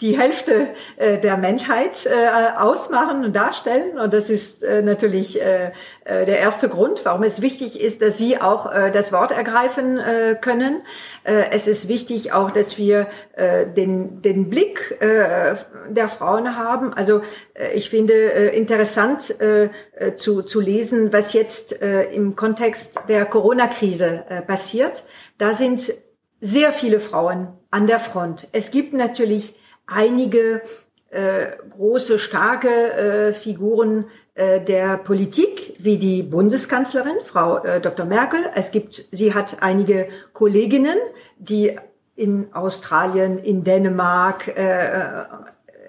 die 0.00 0.18
Hälfte 0.18 0.68
äh, 0.96 1.18
der 1.18 1.36
Menschheit 1.36 2.06
äh, 2.06 2.56
ausmachen 2.56 3.24
und 3.24 3.34
darstellen. 3.34 3.98
Und 3.98 4.14
das 4.14 4.30
ist 4.30 4.62
äh, 4.62 4.82
natürlich 4.82 5.40
äh, 5.40 5.72
äh, 6.04 6.24
der 6.24 6.38
erste 6.38 6.68
Grund, 6.68 7.04
warum 7.04 7.22
es 7.22 7.42
wichtig 7.42 7.80
ist, 7.80 8.02
dass 8.02 8.18
sie 8.18 8.40
auch 8.40 8.72
äh, 8.72 8.90
das 8.90 9.12
Wort 9.12 9.32
ergreifen 9.32 9.98
äh, 9.98 10.36
können. 10.40 10.82
Äh, 11.24 11.46
es 11.50 11.66
ist 11.66 11.88
wichtig 11.88 12.32
auch, 12.32 12.50
dass 12.50 12.78
wir 12.78 13.08
äh, 13.32 13.66
den, 13.66 14.22
den 14.22 14.50
Blick 14.50 14.96
äh, 15.00 15.56
der 15.88 16.08
Frauen 16.08 16.56
haben. 16.56 16.92
Also 16.94 17.22
äh, 17.54 17.72
ich 17.74 17.90
finde 17.90 18.14
äh, 18.14 18.56
interessant 18.56 19.40
äh, 19.40 19.70
äh 19.94 20.14
zu, 20.14 20.42
zu 20.42 20.60
lesen, 20.60 21.12
was 21.12 21.32
jetzt 21.32 21.82
äh, 21.82 22.04
im 22.04 22.36
Kontext 22.36 23.00
der 23.08 23.24
Corona-Krise 23.24 24.24
äh, 24.28 24.42
passiert. 24.42 25.02
Da 25.38 25.54
sind 25.54 25.92
sehr 26.40 26.72
viele 26.72 27.00
Frauen 27.00 27.48
an 27.70 27.86
der 27.86 27.98
Front. 27.98 28.48
Es 28.52 28.70
gibt 28.70 28.92
natürlich 28.92 29.54
einige 29.86 30.62
äh, 31.10 31.46
große, 31.70 32.18
starke 32.18 32.68
äh, 32.68 33.32
Figuren 33.32 34.06
äh, 34.34 34.60
der 34.60 34.98
Politik, 34.98 35.74
wie 35.78 35.96
die 35.96 36.22
Bundeskanzlerin, 36.22 37.16
Frau 37.24 37.58
äh, 37.64 37.80
Dr. 37.80 38.04
Merkel. 38.04 38.40
Es 38.54 38.70
gibt, 38.70 39.04
sie 39.10 39.34
hat 39.34 39.62
einige 39.62 40.08
Kolleginnen, 40.32 40.98
die 41.38 41.78
in 42.14 42.52
Australien, 42.52 43.38
in 43.38 43.64
Dänemark 43.64 44.48
äh, 44.48 45.22
äh 45.22 45.24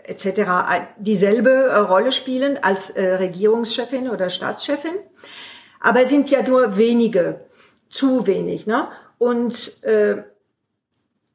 etc. 0.09 0.41
dieselbe 0.97 1.51
äh, 1.51 1.75
Rolle 1.77 2.11
spielen 2.11 2.57
als 2.61 2.89
äh, 2.89 3.15
Regierungschefin 3.15 4.09
oder 4.09 4.31
Staatschefin. 4.31 4.93
Aber 5.79 6.01
es 6.01 6.09
sind 6.09 6.31
ja 6.31 6.41
nur 6.41 6.77
wenige, 6.77 7.41
zu 7.89 8.25
wenig. 8.25 8.65
Ne? 8.65 8.87
Und 9.19 9.83
äh, 9.83 10.23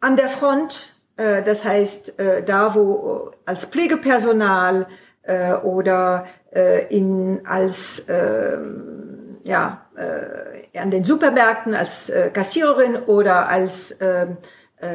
an 0.04 0.16
der 0.16 0.28
Front, 0.28 0.94
äh, 1.16 1.42
das 1.42 1.64
heißt 1.64 2.18
äh, 2.20 2.42
da, 2.42 2.74
wo 2.74 3.30
äh, 3.32 3.36
als 3.46 3.64
Pflegepersonal 3.64 4.86
äh, 5.22 5.54
oder 5.54 6.26
äh, 6.54 6.86
in 6.94 7.40
als 7.46 8.00
äh, 8.08 8.58
ja 9.48 9.86
äh, 9.96 10.78
an 10.78 10.90
den 10.90 11.04
Supermärkten 11.04 11.74
als 11.74 12.10
äh, 12.10 12.30
Kassiererin 12.30 12.96
oder 12.96 13.48
als 13.48 13.92
äh, 13.92 14.26
äh, 14.76 14.86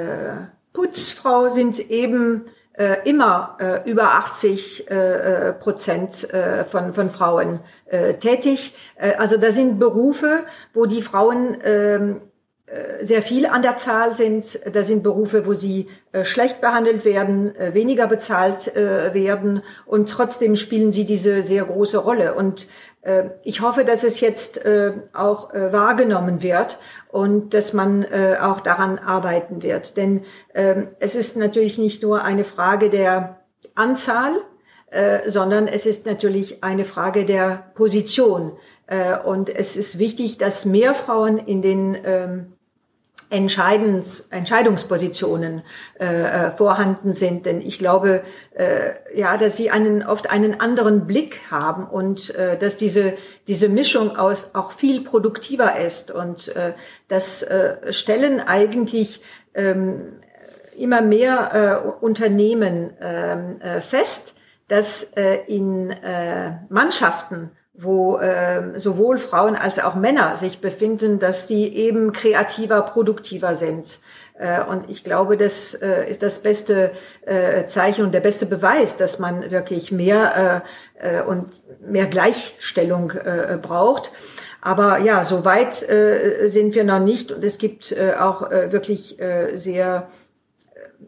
Putzfrau 0.74 1.50
sind 1.50 1.80
eben 1.90 2.46
äh, 2.74 2.98
immer 3.10 3.58
äh, 3.60 3.90
über 3.90 4.16
80 4.16 4.90
äh, 4.90 5.54
Prozent 5.54 6.32
äh, 6.34 6.64
von, 6.66 6.94
von 6.94 7.10
Frauen 7.10 7.60
äh, 7.86 8.14
tätig. 8.14 8.76
Äh, 8.96 9.16
also 9.16 9.38
da 9.38 9.52
sind 9.52 9.80
Berufe, 9.80 10.46
wo 10.74 10.86
die 10.86 11.02
Frauen 11.02 11.60
äh, 11.62 11.96
äh, 11.96 12.16
sehr 13.02 13.22
viel 13.22 13.46
an 13.48 13.62
der 13.62 13.78
Zahl 13.78 14.14
sind. 14.14 14.60
Da 14.72 14.84
sind 14.84 15.02
Berufe, 15.02 15.46
wo 15.46 15.54
sie 15.54 15.88
äh, 16.12 16.24
schlecht 16.24 16.62
behandelt 16.62 17.04
werden, 17.04 17.56
äh, 17.56 17.74
weniger 17.74 18.08
bezahlt 18.08 18.72
werden 18.76 19.64
und 19.86 20.10
trotzdem 20.10 20.56
spielen 20.56 20.92
sie 20.92 21.06
diese 21.06 21.42
sehr 21.42 21.66
große 21.66 21.98
Rolle. 21.98 22.34
Und 22.34 22.68
ich 23.44 23.62
hoffe, 23.62 23.86
dass 23.86 24.04
es 24.04 24.20
jetzt 24.20 24.62
auch 25.14 25.54
wahrgenommen 25.54 26.44
wird 26.44 26.78
und 27.10 27.54
dass 27.54 27.72
man 27.72 28.06
auch 28.42 28.60
daran 28.60 29.00
arbeiten 29.00 29.64
wird. 29.64 29.96
Denn 29.96 30.26
ähm, 30.54 30.90
es 31.00 31.16
ist 31.16 31.38
natürlich 31.38 31.78
nicht 31.78 32.04
nur 32.04 32.24
eine 32.24 32.44
Frage 32.44 32.90
der 32.90 33.40
Anzahl, 33.74 34.34
sondern 35.26 35.68
es 35.68 35.86
ist 35.86 36.06
natürlich 36.06 36.64
eine 36.64 36.84
Frage 36.84 37.26
der 37.26 37.72
Position. 37.76 38.58
Und 39.24 39.50
es 39.50 39.78
ist 39.78 40.00
wichtig, 40.00 40.38
dass 40.38 40.66
mehr 40.66 40.94
Frauen 40.94 41.38
in 41.38 41.62
den 41.62 41.98
ähm, 42.04 42.54
Entscheidens, 43.32 44.22
Entscheidungspositionen 44.32 45.62
äh, 46.00 46.06
äh, 46.06 46.52
vorhanden 46.52 47.14
sind. 47.14 47.46
Denn 47.46 47.62
ich 47.62 47.78
glaube, 47.78 48.24
äh, 48.56 48.92
ja, 49.16 49.38
dass 49.38 49.56
sie 49.56 49.70
einen, 49.70 50.04
oft 50.04 50.32
einen 50.32 50.60
anderen 50.60 51.06
Blick 51.06 51.40
haben 51.52 51.86
und 51.86 52.34
äh, 52.36 52.58
dass 52.58 52.78
diese, 52.78 53.14
diese 53.48 53.70
Mischung 53.70 54.18
auch, 54.18 54.36
auch 54.54 54.72
viel 54.72 55.02
produktiver 55.04 55.80
ist. 55.80 56.10
Und 56.12 56.56
äh, 56.56 56.74
das 57.08 57.44
äh, 57.44 57.94
stellen 57.94 58.40
eigentlich 58.40 59.22
ähm, 59.54 60.20
immer 60.76 61.02
mehr 61.02 61.84
äh, 61.84 62.04
Unternehmen 62.04 62.92
ähm, 63.00 63.62
äh, 63.62 63.82
fest, 63.82 64.34
dass 64.68 65.04
äh, 65.16 65.40
in 65.48 65.92
äh, 65.92 66.54
Mannschaften 66.70 67.52
wo 67.82 68.18
äh, 68.18 68.78
sowohl 68.78 69.18
Frauen 69.18 69.56
als 69.56 69.80
auch 69.80 69.96
Männer 69.96 70.36
sich 70.36 70.60
befinden, 70.60 71.20
dass 71.20 71.48
sie 71.48 71.68
eben 71.68 72.12
kreativer, 72.12 72.82
produktiver 72.82 73.56
sind. 73.56 74.00
Äh, 74.38 74.62
und 74.64 74.90
ich 74.90 75.04
glaube, 75.04 75.38
das 75.38 75.76
äh, 75.76 76.10
ist 76.10 76.22
das 76.22 76.40
beste 76.40 76.92
äh, 77.26 77.66
Zeichen 77.68 78.04
und 78.04 78.14
der 78.14 78.20
beste 78.20 78.46
Beweis, 78.46 78.98
dass 78.98 79.20
man 79.20 79.50
wirklich 79.52 79.92
mehr 79.92 80.64
äh, 81.00 81.20
äh, 81.20 81.22
und 81.22 81.48
mehr 81.82 82.08
Gleichstellung 82.08 83.12
äh, 83.12 83.58
braucht. 83.62 84.12
Aber 84.62 85.00
ja, 85.00 85.24
so 85.24 85.46
weit 85.46 85.88
äh, 85.90 86.48
sind 86.48 86.76
wir 86.76 86.84
noch 86.84 87.00
nicht 87.00 87.32
und 87.32 87.44
es 87.44 87.58
gibt 87.58 87.94
äh, 87.94 88.14
auch 88.20 88.52
äh, 88.52 88.74
wirklich 88.74 89.20
äh, 89.22 89.56
sehr 89.56 90.10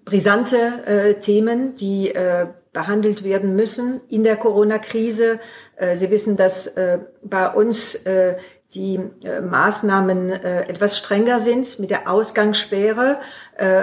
brisante 0.05 0.57
äh, 0.85 1.13
Themen, 1.15 1.75
die 1.75 2.15
äh, 2.15 2.47
behandelt 2.73 3.23
werden 3.23 3.55
müssen 3.55 4.01
in 4.07 4.23
der 4.23 4.37
Corona-Krise. 4.37 5.39
Äh, 5.75 5.95
Sie 5.95 6.09
wissen, 6.09 6.37
dass 6.37 6.67
äh, 6.67 6.99
bei 7.23 7.49
uns 7.49 7.95
äh, 8.05 8.37
die 8.73 9.01
Maßnahmen 9.49 10.31
etwas 10.31 10.97
strenger 10.97 11.39
sind 11.39 11.77
mit 11.79 11.89
der 11.89 12.09
Ausgangssperre, 12.09 13.17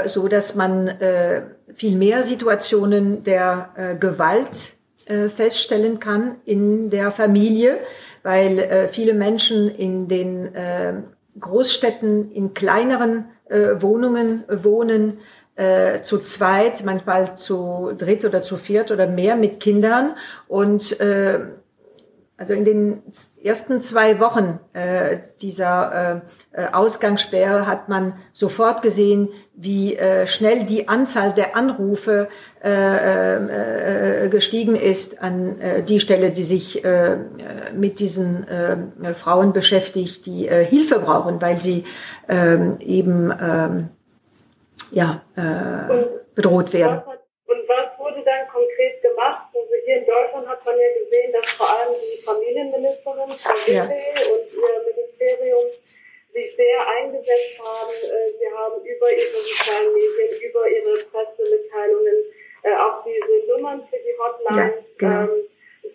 so 0.06 0.28
dass 0.28 0.54
man 0.54 0.90
viel 1.74 1.94
mehr 1.98 2.22
Situationen 2.22 3.22
der 3.22 3.98
Gewalt 4.00 4.72
feststellen 5.04 6.00
kann 6.00 6.36
in 6.46 6.88
der 6.88 7.10
Familie, 7.10 7.80
weil 8.22 8.88
viele 8.90 9.12
Menschen 9.12 9.68
in 9.70 10.08
den 10.08 10.48
Großstädten 11.38 12.32
in 12.32 12.54
kleineren 12.54 13.26
Wohnungen 13.50 14.44
wohnen, 14.48 15.18
äh, 15.58 16.02
zu 16.02 16.18
zweit, 16.18 16.84
manchmal 16.84 17.36
zu 17.36 17.92
dritt 17.98 18.24
oder 18.24 18.42
zu 18.42 18.56
viert 18.56 18.90
oder 18.90 19.06
mehr 19.08 19.34
mit 19.34 19.58
Kindern. 19.58 20.14
Und 20.46 21.00
äh, 21.00 21.40
also 22.36 22.54
in 22.54 22.64
den 22.64 23.02
ersten 23.42 23.80
zwei 23.80 24.20
Wochen 24.20 24.60
äh, 24.72 25.18
dieser 25.40 26.22
äh, 26.54 26.62
äh, 26.62 26.66
Ausgangssperre 26.72 27.66
hat 27.66 27.88
man 27.88 28.12
sofort 28.32 28.80
gesehen, 28.80 29.30
wie 29.56 29.96
äh, 29.96 30.28
schnell 30.28 30.64
die 30.64 30.86
Anzahl 30.86 31.32
der 31.32 31.56
Anrufe 31.56 32.28
äh, 32.62 32.70
äh, 32.70 34.26
äh, 34.26 34.28
gestiegen 34.28 34.76
ist 34.76 35.20
an 35.20 35.60
äh, 35.60 35.82
die 35.82 35.98
Stelle, 35.98 36.30
die 36.30 36.44
sich 36.44 36.84
äh, 36.84 37.16
mit 37.74 37.98
diesen 37.98 38.46
äh, 38.46 39.14
Frauen 39.14 39.52
beschäftigt, 39.52 40.24
die 40.24 40.46
äh, 40.46 40.64
Hilfe 40.64 41.00
brauchen, 41.00 41.42
weil 41.42 41.58
sie 41.58 41.82
äh, 42.28 42.56
eben 42.78 43.32
äh, 43.32 43.88
ja, 44.90 45.22
äh, 45.36 46.34
bedroht 46.34 46.72
werden. 46.72 47.02
Und 47.46 47.68
was 47.68 47.98
wurde 47.98 48.22
dann 48.24 48.48
konkret 48.48 49.02
gemacht? 49.02 49.48
hier 49.88 50.04
in 50.04 50.06
Deutschland 50.06 50.46
hat 50.46 50.62
man 50.66 50.76
ja 50.78 50.88
gesehen, 51.00 51.32
dass 51.32 51.50
vor 51.52 51.64
allem 51.64 51.96
die 51.96 52.22
Familienministerin, 52.22 53.32
Frau 53.40 53.72
ja. 53.72 53.84
und 53.84 54.44
ihr 54.52 54.80
Ministerium 54.84 55.64
sich 56.32 56.56
sehr 56.56 56.86
eingesetzt 56.86 57.56
haben. 57.56 57.96
Äh, 58.04 58.36
sie 58.36 58.52
haben 58.52 58.84
über 58.84 59.08
ihre 59.10 59.40
sozialen 59.40 59.94
Medien, 59.94 60.42
über 60.44 60.68
ihre 60.68 61.04
Pressemitteilungen 61.08 62.16
äh, 62.64 62.76
auch 62.76 63.02
diese 63.02 63.48
Nummern 63.48 63.80
für 63.88 63.96
die 63.96 64.12
Hotlines 64.20 64.76
ja, 64.76 64.98
genau. 64.98 65.32
ähm, 65.32 65.48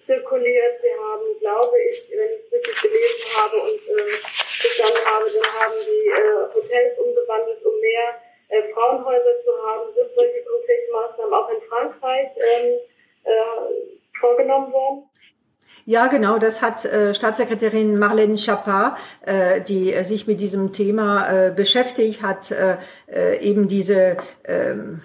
zirkuliert. 0.07 0.81
Sie 0.81 0.93
haben, 0.97 1.39
glaube 1.39 1.77
ich, 1.85 2.09
wenn 2.17 2.33
ich 2.33 2.49
es 2.49 2.51
richtig 2.51 2.81
gelesen 2.81 3.29
habe 3.37 3.57
und 3.61 3.77
äh, 3.77 4.17
verstanden 4.57 5.05
habe, 5.05 5.29
dann 5.29 5.49
haben 5.53 5.77
die 5.85 6.07
äh, 6.09 6.49
Hotels 6.49 6.97
umgewandelt, 6.97 7.63
um 7.63 7.79
mehr 7.79 8.17
äh, 8.53 8.73
Frauenhäuser 8.73 9.35
zu 9.45 9.51
haben. 9.65 9.93
Sind 9.95 10.09
solche 10.15 10.43
konkreten 10.45 10.91
Maßnahmen 10.93 11.33
auch 11.33 11.49
in 11.49 11.61
Frankreich 11.69 12.29
ähm, 12.37 12.79
äh, 13.23 14.19
vorgenommen 14.19 14.71
worden? 14.71 15.09
Ja, 15.85 16.07
genau, 16.07 16.37
das 16.37 16.61
hat 16.61 16.85
äh, 16.85 17.13
Staatssekretärin 17.13 17.99
Marlene 17.99 18.37
Chapin, 18.37 18.91
äh, 19.25 19.59
die 19.61 19.93
äh, 19.93 20.03
sich 20.03 20.27
mit 20.27 20.39
diesem 20.39 20.71
Thema 20.71 21.47
äh, 21.47 21.51
beschäftigt, 21.51 22.21
hat 22.21 22.51
äh, 22.51 22.77
äh, 23.11 23.39
eben 23.41 23.67
diese 23.67 24.17
ähm, 24.45 25.01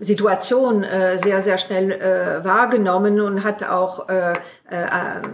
Situation 0.00 0.82
äh, 0.82 1.18
sehr, 1.18 1.40
sehr 1.40 1.58
schnell 1.58 1.92
äh, 1.92 2.44
wahrgenommen 2.44 3.20
und 3.20 3.44
hat 3.44 3.62
auch 3.68 4.08
äh, 4.08 4.32
äh, 4.32 4.36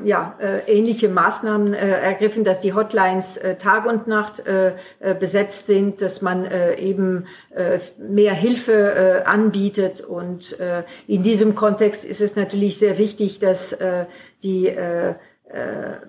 ja, 0.05 0.37
äh, 0.40 0.59
ähnliche 0.66 1.09
Maßnahmen 1.09 1.74
äh, 1.74 1.88
ergriffen, 2.00 2.44
dass 2.44 2.61
die 2.61 2.74
Hotlines 2.74 3.37
äh, 3.37 3.57
Tag 3.57 3.87
und 3.87 4.07
Nacht 4.07 4.46
äh, 4.46 4.72
äh, 5.00 5.14
besetzt 5.14 5.66
sind, 5.66 6.02
dass 6.02 6.20
man 6.20 6.44
äh, 6.44 6.74
eben 6.81 7.26
äh, 7.55 7.79
mehr 7.98 8.35
Hilfe 8.35 8.72
äh, 8.72 9.22
anbietet. 9.24 10.00
Und 10.00 10.59
äh, 10.59 10.83
in 11.07 11.22
diesem 11.22 11.55
Kontext 11.55 12.05
ist 12.05 12.20
es 12.20 12.37
natürlich 12.37 12.79
sehr 12.79 12.98
wichtig, 12.98 13.38
dass 13.38 13.72
äh, 13.72 14.07
die 14.42 14.66
äh, 14.66 14.87
äh, 14.87 15.14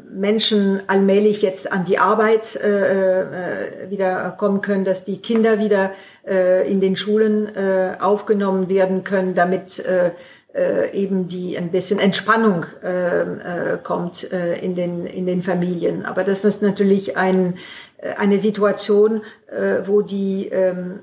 Menschen 0.09 0.81
allmählich 0.87 1.43
jetzt 1.43 1.71
an 1.71 1.83
die 1.83 1.99
Arbeit 1.99 2.55
äh, 2.55 3.85
äh, 3.85 3.89
wieder 3.89 4.31
kommen 4.31 4.61
können, 4.61 4.83
dass 4.83 5.03
die 5.03 5.21
Kinder 5.21 5.59
wieder 5.59 5.91
äh, 6.27 6.69
in 6.69 6.81
den 6.81 6.95
Schulen 6.95 7.55
äh, 7.55 7.97
aufgenommen 7.99 8.67
werden 8.67 9.03
können, 9.03 9.35
damit 9.35 9.79
äh, 9.79 10.11
äh, 10.55 10.91
eben 10.91 11.27
die 11.27 11.55
ein 11.57 11.69
bisschen 11.69 11.99
Entspannung 11.99 12.65
äh, 12.83 13.21
äh, 13.21 13.77
kommt 13.81 14.31
äh, 14.31 14.57
in 14.59 14.73
den 14.73 15.05
in 15.05 15.27
den 15.27 15.41
Familien. 15.43 16.05
Aber 16.05 16.23
das 16.23 16.43
ist 16.43 16.63
natürlich 16.63 17.15
ein, 17.15 17.59
äh, 17.97 18.15
eine 18.15 18.39
Situation, 18.39 19.21
äh, 19.47 19.87
wo 19.87 20.01
die 20.01 20.47
ähm, 20.47 20.99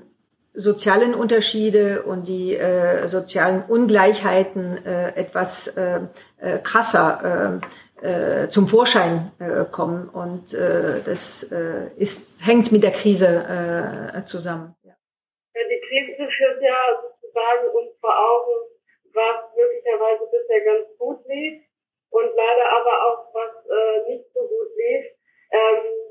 sozialen 0.54 1.14
Unterschiede 1.14 2.02
und 2.02 2.28
die 2.28 2.56
äh, 2.56 3.06
sozialen 3.06 3.62
Ungleichheiten 3.66 4.84
äh, 4.84 5.14
etwas 5.14 5.68
äh, 5.68 6.00
äh, 6.38 6.58
krasser 6.58 7.60
äh, 8.02 8.48
zum 8.48 8.66
Vorschein 8.66 9.32
äh, 9.38 9.64
kommen. 9.70 10.08
Und 10.08 10.54
äh, 10.54 11.02
das 11.04 11.50
äh, 11.52 11.90
ist, 11.96 12.46
hängt 12.46 12.72
mit 12.72 12.82
der 12.82 12.92
Krise 12.92 13.28
äh, 13.28 14.24
zusammen. 14.24 14.74
Ja. 14.82 14.94
Die 15.54 15.80
Krise 15.80 16.28
führt 16.30 16.62
ja 16.62 16.76
sozusagen 17.02 17.68
uns 17.68 17.90
vor 18.00 18.14
Augen, 18.14 18.54
was 19.14 19.56
möglicherweise 19.56 20.26
bisher 20.30 20.60
ganz 20.64 20.98
gut 20.98 21.24
lief 21.26 21.62
und 22.10 22.30
leider 22.34 22.66
aber 22.70 22.94
auch, 23.06 23.34
was 23.34 23.52
äh, 23.66 24.10
nicht 24.10 24.26
so 24.34 24.40
gut 24.40 24.70
lief. 24.76 25.04
Ähm, 25.50 26.04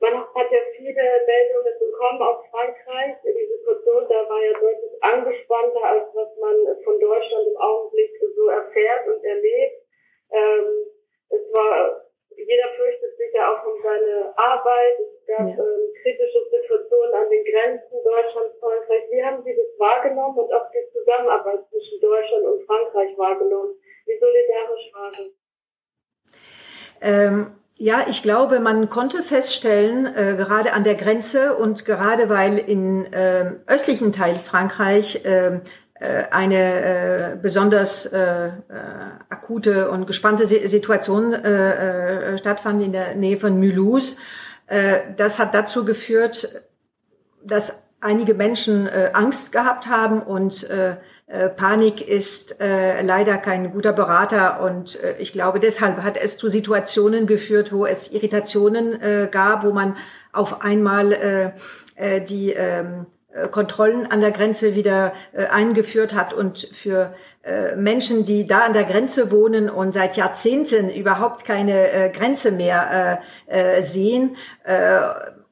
man 0.00 0.14
hat 0.34 0.50
ja 0.50 0.62
viele 0.76 1.02
Meldungen 1.26 1.74
bekommen 1.78 2.22
aus 2.22 2.46
Frankreich. 2.50 3.16
Die 3.24 3.50
Situation 3.58 4.06
da 4.08 4.28
war 4.28 4.40
ja 4.42 4.52
deutlich 4.52 4.94
angespannter, 5.02 5.82
als 5.82 6.06
was 6.14 6.30
man 6.38 6.54
von 6.84 7.00
Deutschland 7.00 7.48
im 7.48 7.56
Augenblick 7.56 8.10
so 8.36 8.48
erfährt 8.48 9.08
und 9.08 9.24
erlebt. 9.24 9.82
Ähm, 10.30 10.86
es 11.30 11.42
war, 11.52 12.06
jeder 12.30 12.68
fürchtet 12.76 13.16
sich 13.16 13.32
ja 13.34 13.52
auch 13.52 13.66
um 13.66 13.82
seine 13.82 14.32
Arbeit. 14.38 14.96
Es 15.00 15.26
gab 15.26 15.48
ja. 15.48 15.58
ähm, 15.58 15.92
kritische 16.02 16.46
Situationen 16.50 17.14
an 17.14 17.30
den 17.30 17.44
Grenzen 17.44 17.98
Deutschland, 18.04 18.54
Frankreich. 18.60 19.02
Wie 19.10 19.24
haben 19.24 19.42
Sie 19.42 19.56
das 19.56 19.78
wahrgenommen 19.78 20.38
und 20.38 20.52
auch 20.52 20.70
die 20.70 20.92
Zusammenarbeit 20.92 21.66
zwischen 21.70 22.00
Deutschland 22.00 22.44
und 22.44 22.64
Frankreich 22.66 23.18
wahrgenommen? 23.18 23.74
Wie 24.06 24.18
solidarisch 24.18 24.92
war 24.94 25.10
das? 25.10 25.30
Ähm, 27.00 27.58
ja, 27.76 28.04
ich 28.18 28.22
glaube, 28.24 28.58
man 28.58 28.90
konnte 28.90 29.22
feststellen, 29.22 30.04
äh, 30.06 30.34
gerade 30.36 30.72
an 30.72 30.82
der 30.82 30.96
Grenze 30.96 31.54
und 31.54 31.84
gerade 31.84 32.28
weil 32.28 32.58
im 32.58 33.06
äh, 33.12 33.52
östlichen 33.68 34.12
Teil 34.12 34.34
Frankreich 34.34 35.24
äh, 35.24 35.60
äh, 35.94 36.24
eine 36.32 36.56
äh, 36.56 37.36
besonders 37.40 38.06
äh, 38.06 38.48
äh, 38.48 38.50
akute 39.30 39.88
und 39.92 40.08
gespannte 40.08 40.46
Situation 40.46 41.32
äh, 41.32 42.32
äh, 42.32 42.38
stattfand 42.38 42.82
in 42.82 42.90
der 42.90 43.14
Nähe 43.14 43.36
von 43.36 43.56
Mulhouse. 43.56 44.16
Äh, 44.66 44.98
das 45.16 45.38
hat 45.38 45.54
dazu 45.54 45.84
geführt, 45.84 46.48
dass 47.44 47.84
einige 48.00 48.34
Menschen 48.34 48.88
äh, 48.88 49.10
Angst 49.12 49.52
gehabt 49.52 49.86
haben 49.86 50.22
und 50.22 50.68
äh, 50.68 50.96
Panik 51.56 52.06
ist 52.06 52.58
äh, 52.60 53.02
leider 53.02 53.36
kein 53.36 53.72
guter 53.72 53.92
Berater 53.92 54.60
und 54.62 55.02
äh, 55.02 55.16
ich 55.18 55.32
glaube, 55.32 55.60
deshalb 55.60 56.02
hat 56.02 56.16
es 56.16 56.38
zu 56.38 56.48
Situationen 56.48 57.26
geführt, 57.26 57.70
wo 57.70 57.84
es 57.84 58.12
Irritationen 58.12 59.00
äh, 59.02 59.28
gab, 59.30 59.62
wo 59.64 59.72
man 59.72 59.96
auf 60.32 60.62
einmal 60.62 61.12
äh, 61.12 61.50
äh, 61.96 62.20
die 62.22 62.52
ähm, 62.52 63.06
äh, 63.30 63.48
Kontrollen 63.48 64.10
an 64.10 64.22
der 64.22 64.30
Grenze 64.30 64.74
wieder 64.74 65.12
äh, 65.32 65.46
eingeführt 65.46 66.14
hat 66.14 66.32
und 66.32 66.68
für 66.72 67.12
äh, 67.42 67.76
Menschen, 67.76 68.24
die 68.24 68.46
da 68.46 68.60
an 68.60 68.72
der 68.72 68.84
Grenze 68.84 69.30
wohnen 69.30 69.68
und 69.68 69.92
seit 69.92 70.16
Jahrzehnten 70.16 70.88
überhaupt 70.88 71.44
keine 71.44 71.90
äh, 71.90 72.10
Grenze 72.10 72.50
mehr 72.52 73.20
äh, 73.48 73.78
äh, 73.78 73.82
sehen, 73.82 74.36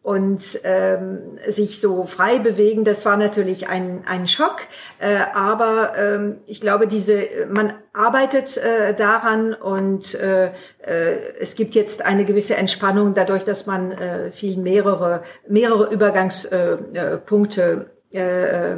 und 0.07 0.61
ähm, 0.63 1.37
sich 1.49 1.81
so 1.81 2.07
frei 2.07 2.39
bewegen, 2.39 2.85
das 2.85 3.05
war 3.05 3.17
natürlich 3.17 3.67
ein, 3.67 4.05
ein 4.07 4.29
Schock. 4.29 4.59
Äh, 5.01 5.17
aber 5.35 5.99
ähm, 5.99 6.37
ich 6.47 6.61
glaube, 6.61 6.87
diese 6.87 7.27
man 7.51 7.73
arbeitet 7.93 8.57
äh, 8.57 8.95
daran 8.95 9.53
und 9.53 10.15
äh, 10.15 10.53
äh, 10.87 11.19
es 11.41 11.57
gibt 11.57 11.75
jetzt 11.75 12.07
eine 12.07 12.25
gewisse 12.25 12.55
Entspannung 12.55 13.15
dadurch, 13.15 13.45
dass 13.45 13.67
man 13.67 13.91
äh, 13.91 14.31
viel 14.31 14.59
mehrere 14.59 15.23
mehrere 15.49 15.93
Übergangspunkte 15.93 17.91
äh, 18.15 18.19
äh, 18.21 18.75
äh, 18.75 18.77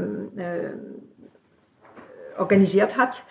organisiert 2.38 2.96
hat. 2.96 3.22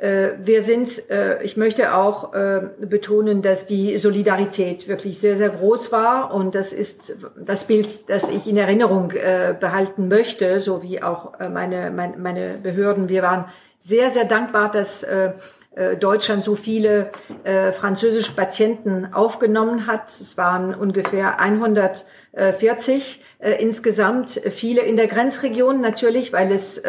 Äh, 0.00 0.32
wir 0.38 0.62
sind, 0.62 1.08
äh, 1.08 1.42
ich 1.44 1.56
möchte 1.56 1.94
auch 1.94 2.34
äh, 2.34 2.62
betonen, 2.80 3.42
dass 3.42 3.64
die 3.64 3.96
Solidarität 3.96 4.88
wirklich 4.88 5.20
sehr, 5.20 5.36
sehr 5.36 5.50
groß 5.50 5.92
war 5.92 6.34
und 6.34 6.54
das 6.54 6.72
ist 6.72 7.16
das 7.36 7.66
Bild, 7.66 8.08
das 8.08 8.28
ich 8.28 8.48
in 8.48 8.56
Erinnerung 8.56 9.12
behalten 9.60 10.08
möchte, 10.08 10.58
so 10.60 10.82
wie 10.82 11.02
auch 11.02 11.38
meine, 11.38 11.90
meine 11.90 12.58
Behörden. 12.58 13.08
Wir 13.08 13.22
waren 13.22 13.46
sehr, 13.78 14.10
sehr 14.10 14.24
dankbar, 14.24 14.70
dass 14.70 15.06
Deutschland 16.00 16.42
so 16.42 16.54
viele 16.54 17.10
französische 17.78 18.34
Patienten 18.34 19.08
aufgenommen 19.12 19.86
hat. 19.86 20.08
Es 20.08 20.36
waren 20.36 20.74
ungefähr 20.74 21.40
140 21.40 23.22
insgesamt, 23.58 24.40
viele 24.50 24.82
in 24.82 24.96
der 24.96 25.06
Grenzregion 25.06 25.80
natürlich, 25.80 26.32
weil 26.32 26.52
es 26.52 26.82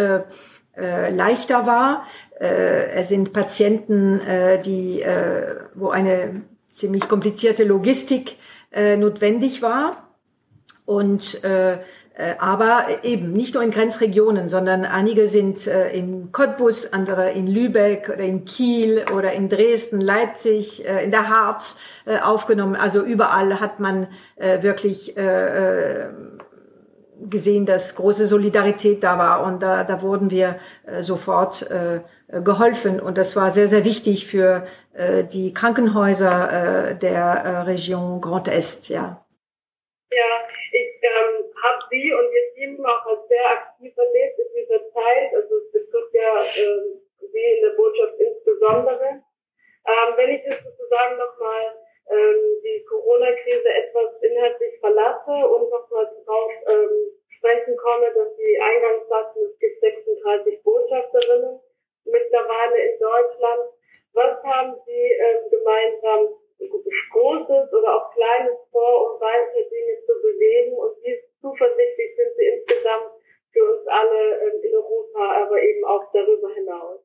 leichter 0.76 1.66
war. 1.66 2.06
Äh, 2.40 2.92
es 2.92 3.10
sind 3.10 3.34
Patienten, 3.34 4.20
äh, 4.22 4.60
die, 4.60 5.02
äh, 5.02 5.56
wo 5.74 5.90
eine 5.90 6.42
ziemlich 6.72 7.08
komplizierte 7.08 7.64
Logistik 7.64 8.36
notwendig 8.98 9.62
war. 9.62 10.10
Und 10.86 11.40
aber 12.38 12.88
eben 13.04 13.32
nicht 13.32 13.54
nur 13.54 13.64
in 13.64 13.72
Grenzregionen, 13.72 14.50
sondern 14.50 14.84
einige 14.84 15.30
sind 15.30 15.66
in 15.66 16.34
Cottbus, 16.34 16.92
andere 16.92 17.32
in 17.32 17.48
Lübeck 17.48 18.10
oder 18.10 18.20
in 18.20 18.44
Kiel 18.44 19.06
oder 19.16 19.32
in 19.32 19.48
Dresden, 19.48 20.02
Leipzig, 20.02 20.84
in 20.84 21.12
der 21.12 21.30
Harz 21.30 21.78
aufgenommen. 22.22 22.76
Also 22.76 23.02
überall 23.02 23.62
hat 23.62 23.80
man 23.80 24.08
wirklich 24.36 25.16
gesehen, 27.30 27.66
dass 27.66 27.96
große 27.96 28.26
Solidarität 28.26 29.04
da 29.04 29.18
war 29.18 29.44
und 29.44 29.62
da, 29.62 29.84
da 29.84 30.02
wurden 30.02 30.32
wir 30.32 30.60
äh, 30.86 31.02
sofort 31.02 31.70
äh, 31.72 32.02
geholfen 32.42 33.00
und 33.00 33.18
das 33.18 33.36
war 33.36 33.52
sehr, 33.52 33.68
sehr 33.68 33.86
wichtig 33.86 34.28
für 34.28 34.66
äh, 34.94 35.24
die 35.24 35.54
Krankenhäuser 35.54 36.92
äh, 36.92 36.96
der 36.96 37.24
äh, 37.24 37.58
Region 37.62 38.22
Grand 38.22 38.48
Est, 38.48 38.90
ja. 38.90 39.26
Ja, 40.12 40.32
ich 40.72 41.04
ähm, 41.04 41.46
habe 41.64 41.84
Sie 41.90 42.14
und 42.14 42.28
Ihr 42.32 42.54
Team 42.56 42.86
auch 42.86 43.06
als 43.06 43.28
sehr 43.28 43.46
aktiv 43.52 43.94
erlebt 43.96 44.40
in 44.40 44.62
dieser 44.62 44.82
Zeit. 44.94 45.36
Also 45.36 45.56
es 45.56 45.72
betrifft 45.72 46.14
ja 46.14 46.42
äh, 46.44 46.98
Sie 47.20 47.46
in 47.56 47.62
der 47.62 47.76
Botschaft 47.76 48.20
insbesondere. 48.20 49.22
Ähm, 49.86 50.10
wenn 50.16 50.30
ich 50.32 50.42
das 50.48 50.64
sozusagen 50.64 51.18
nochmal 51.18 51.76
ähm, 52.10 52.62
die 52.64 52.84
Corona-Krise 52.86 53.70
etwas 53.70 54.22
inhaltlich 54.22 54.80
verlasse 54.80 55.48
und 55.48 55.70
nochmal 55.70 56.10
darauf 56.26 56.52
ähm, 56.68 57.12
sprechen 57.38 57.76
komme, 57.78 58.14
dass 58.14 58.36
Sie 58.38 58.60
eingangs 58.60 59.08
sagten, 59.08 59.40
es 59.46 59.60
gibt 59.60 59.80
36 59.82 60.64
Botschafterinnen 60.64 61.60
mittlerweile 62.06 62.78
in 62.78 63.00
Deutschland. 63.00 63.62
Was 64.14 64.44
haben 64.44 64.76
Sie 64.86 65.12
äh, 65.12 65.50
gemeinsam 65.50 66.36
Großes 67.12 67.74
oder 67.74 67.96
auch 67.96 68.14
Kleines 68.14 68.60
vor, 68.72 69.14
um 69.14 69.22
weitere 69.22 69.70
Dinge 69.70 70.06
zu 70.06 70.14
bewegen? 70.22 70.78
Und 70.78 70.96
wie 71.04 71.18
zuversichtlich 71.42 72.16
sind 72.16 72.36
Sie 72.36 72.46
insgesamt 72.46 73.12
für 73.52 73.64
uns 73.64 73.88
alle 73.88 74.42
ähm, 74.42 74.64
in 74.64 74.76
Europa, 74.76 75.44
aber 75.44 75.62
eben 75.62 75.86
auch 75.86 76.12
darüber 76.12 76.50
hinaus? 76.54 77.00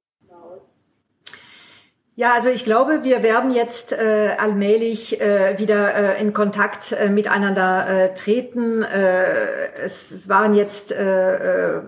Ja, 2.20 2.34
also 2.34 2.50
ich 2.50 2.66
glaube, 2.66 3.02
wir 3.02 3.22
werden 3.22 3.50
jetzt 3.50 3.92
äh, 3.92 4.32
allmählich 4.36 5.22
äh, 5.22 5.58
wieder 5.58 5.94
äh, 5.94 6.20
in 6.20 6.34
Kontakt 6.34 6.92
äh, 6.92 7.08
miteinander 7.08 7.88
äh, 7.88 8.12
treten. 8.12 8.82
Äh, 8.82 9.22
es, 9.82 10.28
waren 10.28 10.52
jetzt 10.52 10.92
äh, 10.92 11.78
äh, 11.78 11.80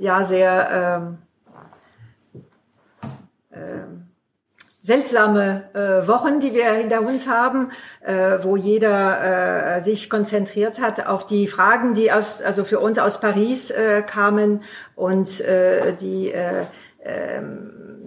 ja 0.00 0.24
sehr 0.24 1.14
äh, 3.52 3.56
äh, 3.56 3.84
seltsame 4.80 5.70
äh, 5.74 6.08
Wochen, 6.08 6.40
die 6.40 6.52
wir 6.52 6.72
hinter 6.72 7.02
uns 7.02 7.28
haben, 7.28 7.70
äh, 8.00 8.38
wo 8.42 8.56
jeder 8.56 9.76
äh, 9.76 9.80
sich 9.80 10.10
konzentriert 10.10 10.80
hat 10.80 11.06
auf 11.06 11.26
die 11.26 11.46
Fragen, 11.46 11.94
die 11.94 12.10
aus, 12.10 12.42
also 12.42 12.64
für 12.64 12.80
uns 12.80 12.98
aus 12.98 13.20
Paris 13.20 13.70
äh, 13.70 14.02
kamen 14.02 14.64
und 14.96 15.40
äh, 15.42 15.92
die 15.94 16.32
äh, 16.32 16.64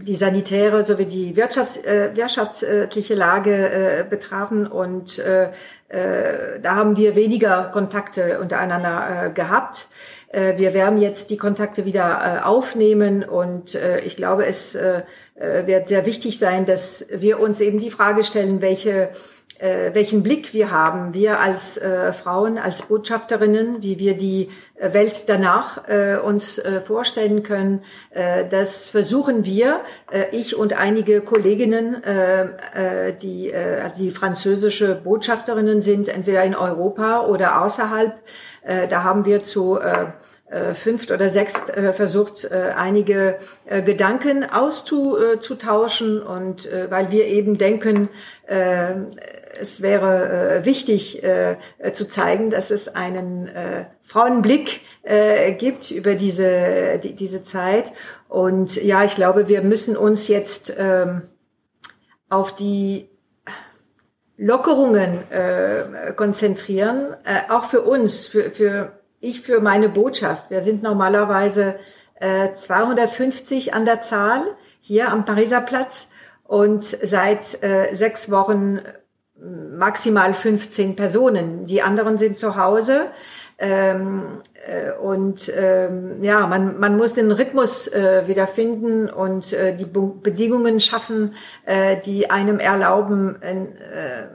die 0.03 0.15
sanitäre 0.15 0.83
sowie 0.83 1.05
die 1.05 1.35
Wirtschafts-, 1.35 1.83
äh, 1.83 2.15
wirtschaftliche 2.15 3.15
Lage 3.15 3.69
äh, 3.69 4.05
betrafen. 4.07 4.67
Und 4.67 5.19
äh, 5.19 5.49
äh, 5.89 6.59
da 6.61 6.75
haben 6.75 6.97
wir 6.97 7.15
weniger 7.15 7.69
Kontakte 7.71 8.39
untereinander 8.39 9.27
äh, 9.27 9.29
gehabt. 9.31 9.87
Äh, 10.29 10.57
wir 10.57 10.73
werden 10.73 11.01
jetzt 11.01 11.29
die 11.29 11.37
Kontakte 11.37 11.85
wieder 11.85 12.45
aufnehmen 12.47 13.23
und 13.23 13.77
ich 14.03 14.15
glaube, 14.15 14.45
es 14.45 14.77
wird 15.35 15.87
sehr 15.87 16.05
wichtig 16.05 16.39
sein, 16.39 16.65
dass 16.65 17.07
wir 17.11 17.39
uns 17.39 17.61
eben 17.61 17.79
die 17.79 17.91
Frage 17.91 18.23
stellen, 18.23 18.61
welche 18.61 19.09
äh, 19.63 19.93
welchen 19.93 20.23
Blick 20.23 20.53
wir 20.53 20.71
haben, 20.71 21.13
wir 21.13 21.39
als 21.39 21.77
äh, 21.77 22.11
Frauen, 22.11 22.57
als 22.57 22.81
Botschafterinnen, 22.81 23.81
wie 23.81 23.97
wir 23.97 24.17
die 24.17 24.49
äh, 24.75 24.93
Welt 24.93 25.29
danach 25.29 25.87
äh, 25.87 26.17
uns 26.17 26.57
äh, 26.57 26.81
vorstellen 26.81 27.43
können. 27.43 27.81
Äh, 28.09 28.45
das 28.49 28.89
versuchen 28.89 29.45
wir, 29.45 29.79
äh, 30.11 30.25
ich 30.31 30.57
und 30.57 30.77
einige 30.77 31.21
Kolleginnen, 31.21 32.03
äh, 32.03 33.07
äh, 33.07 33.13
die, 33.13 33.51
äh, 33.51 33.79
also 33.81 34.03
die 34.03 34.11
französische 34.11 34.95
Botschafterinnen 34.95 35.79
sind, 35.79 36.09
entweder 36.09 36.43
in 36.43 36.55
Europa 36.55 37.21
oder 37.21 37.61
außerhalb. 37.61 38.15
Äh, 38.63 38.89
da 38.89 39.03
haben 39.03 39.23
wir 39.23 39.43
zu 39.43 39.79
äh, 39.79 40.07
äh, 40.49 40.73
fünft 40.73 41.09
oder 41.09 41.29
sechst 41.29 41.69
äh, 41.69 41.93
versucht, 41.93 42.51
einige 42.51 43.39
Gedanken 43.65 44.43
auszutauschen 44.43 46.21
und 46.21 46.67
weil 46.89 47.11
wir 47.11 47.25
eben 47.25 47.57
denken, 47.57 48.09
es 49.59 49.81
wäre 49.81 50.59
äh, 50.59 50.65
wichtig 50.65 51.23
äh, 51.23 51.57
zu 51.93 52.07
zeigen, 52.07 52.49
dass 52.49 52.71
es 52.71 52.93
einen 52.93 53.47
äh, 53.47 53.85
Frauenblick 54.01 54.81
äh, 55.03 55.53
gibt 55.53 55.91
über 55.91 56.15
diese, 56.15 56.99
die, 56.99 57.13
diese 57.15 57.43
Zeit. 57.43 57.93
Und 58.29 58.75
ja, 58.75 59.03
ich 59.03 59.15
glaube, 59.15 59.47
wir 59.47 59.61
müssen 59.61 59.95
uns 59.97 60.27
jetzt 60.27 60.73
ähm, 60.77 61.23
auf 62.29 62.55
die 62.55 63.09
Lockerungen 64.37 65.29
äh, 65.31 66.13
konzentrieren, 66.15 67.15
äh, 67.23 67.51
auch 67.51 67.65
für 67.65 67.81
uns, 67.81 68.27
für, 68.27 68.49
für 68.49 68.99
ich 69.19 69.41
für 69.41 69.61
meine 69.61 69.87
Botschaft. 69.87 70.49
Wir 70.49 70.59
sind 70.59 70.83
normalerweise 70.83 71.75
äh, 72.15 72.53
250 72.53 73.73
an 73.73 73.85
der 73.85 74.01
Zahl 74.01 74.43
hier 74.81 75.09
am 75.09 75.23
Pariser 75.23 75.61
Platz 75.61 76.09
und 76.43 76.83
seit 76.83 77.63
äh, 77.63 77.93
sechs 77.93 78.29
Wochen 78.31 78.81
maximal 79.77 80.33
15 80.33 80.95
Personen. 80.95 81.65
Die 81.65 81.81
anderen 81.81 82.17
sind 82.17 82.37
zu 82.37 82.55
Hause. 82.55 83.07
Ähm, 83.59 84.23
äh, 84.67 84.91
und 84.91 85.51
ähm, 85.55 86.23
ja, 86.23 86.47
man, 86.47 86.79
man 86.79 86.97
muss 86.97 87.13
den 87.13 87.31
Rhythmus 87.31 87.87
äh, 87.87 88.23
wiederfinden 88.27 89.09
und 89.09 89.53
äh, 89.53 89.75
die 89.75 89.85
Be 89.85 90.11
Bedingungen 90.21 90.79
schaffen, 90.79 91.35
äh, 91.65 91.97
die 91.97 92.29
einem 92.29 92.59
erlauben, 92.59 93.41
äh, 93.41 94.25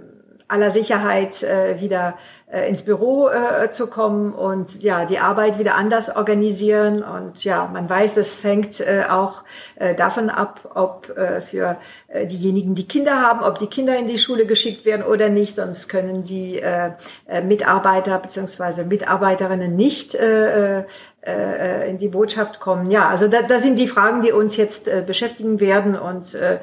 aller 0.49 0.71
Sicherheit 0.71 1.43
äh, 1.43 1.81
wieder 1.81 2.17
äh, 2.51 2.69
ins 2.69 2.83
Büro 2.83 3.29
äh, 3.29 3.71
zu 3.71 3.89
kommen 3.89 4.33
und 4.33 4.83
ja 4.83 5.05
die 5.05 5.19
Arbeit 5.19 5.59
wieder 5.59 5.75
anders 5.75 6.15
organisieren. 6.15 7.03
Und 7.03 7.45
ja 7.45 7.69
man 7.71 7.89
weiß 7.89 8.17
es 8.17 8.43
hängt 8.43 8.81
äh, 8.81 9.05
auch 9.09 9.45
äh, 9.77 9.95
davon 9.95 10.31
ab 10.31 10.71
ob 10.75 11.17
äh, 11.17 11.41
für 11.43 11.77
äh, 12.09 12.27
diejenigen 12.27 12.75
die 12.75 12.89
Kinder 12.89 13.21
haben 13.21 13.45
ob 13.45 13.59
die 13.59 13.67
Kinder 13.67 13.97
in 13.97 14.07
die 14.07 14.19
Schule 14.19 14.47
geschickt 14.47 14.87
werden 14.87 15.05
oder 15.05 15.29
nicht. 15.29 15.57
Sonst 15.57 15.89
können 15.89 16.25
die 16.25 16.59
äh, 16.59 16.93
äh, 17.27 17.43
Mitarbeiter 17.43 18.19
beziehungsweise 18.19 18.85
Mitarbeiterinnen 18.85 19.77
nicht 19.77 20.15
äh, 20.15 20.85
äh, 21.29 21.91
in 21.91 21.99
die 21.99 22.09
Botschaft 22.09 22.61
kommen. 22.61 22.91
Ja, 22.91 23.09
also 23.09 23.29
da, 23.29 23.43
da 23.43 23.59
sind 23.59 23.79
die 23.79 23.89
Fragen, 23.89 24.23
die 24.23 24.33
uns 24.33 24.57
jetzt 24.57 24.89
äh, 24.89 25.03
beschäftigen 25.07 25.61
werden. 25.61 25.99
Und 25.99 26.35
äh, 26.35 26.61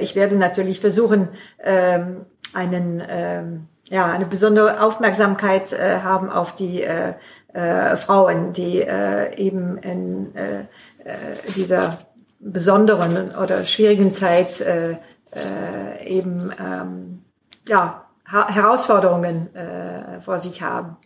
ich 0.00 0.14
werde 0.16 0.36
natürlich 0.36 0.80
versuchen, 0.80 1.28
ähm, 1.62 2.24
einen 2.54 3.02
ähm, 3.08 3.68
ja, 3.88 4.06
eine 4.06 4.26
besondere 4.26 4.82
Aufmerksamkeit 4.82 5.72
äh, 5.72 6.00
haben 6.00 6.28
auf 6.30 6.54
die 6.54 6.82
äh, 6.82 7.14
äh, 7.52 7.96
Frauen, 7.96 8.52
die 8.52 8.80
äh, 8.82 9.34
eben 9.36 9.78
in 9.78 10.34
äh, 10.34 10.60
äh, 11.04 11.36
dieser 11.56 11.98
besonderen 12.40 13.34
oder 13.36 13.64
schwierigen 13.64 14.12
Zeit 14.12 14.60
äh, 14.60 14.92
äh, 15.34 16.04
eben 16.04 16.52
ähm, 16.60 17.24
ja, 17.68 18.06
ha 18.30 18.52
Herausforderungen 18.52 19.54
äh, 19.54 20.20
vor 20.20 20.38
sich 20.38 20.62
haben. 20.62 20.96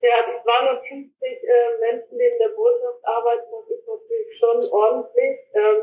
Ja, 0.00 0.14
250 0.42 1.20
äh, 1.20 1.40
Menschen, 1.80 2.18
die 2.18 2.24
in 2.24 2.38
der 2.38 2.54
Botschaft 2.54 3.02
arbeiten, 3.04 3.50
das 3.50 3.76
ist 3.76 3.86
natürlich 3.86 4.38
schon 4.38 4.58
ordentlich. 4.72 5.38
Ähm, 5.54 5.82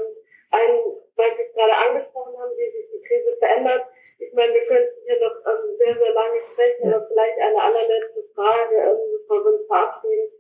ein, 0.52 0.72
weil 1.18 1.32
Sie 1.36 1.54
gerade 1.54 1.76
angesprochen 1.76 2.34
haben, 2.40 2.52
wie 2.56 2.72
sich 2.72 2.88
die 2.96 3.04
Krise 3.08 3.36
verändert, 3.40 3.84
ich 4.18 4.34
meine, 4.34 4.54
wir 4.54 4.66
könnten 4.66 4.96
hier 5.06 5.20
noch 5.20 5.36
ähm, 5.46 5.76
sehr, 5.78 5.96
sehr 5.98 6.14
lange 6.14 6.40
sprechen, 6.52 6.94
aber 6.94 7.08
vielleicht 7.08 7.40
eine 7.40 7.62
allerletzte 7.62 8.24
Frage, 8.34 8.76
ähm, 8.76 9.00
bevor 9.12 9.44
wir 9.44 9.52
uns 9.60 9.68
verabschieden. 9.68 10.32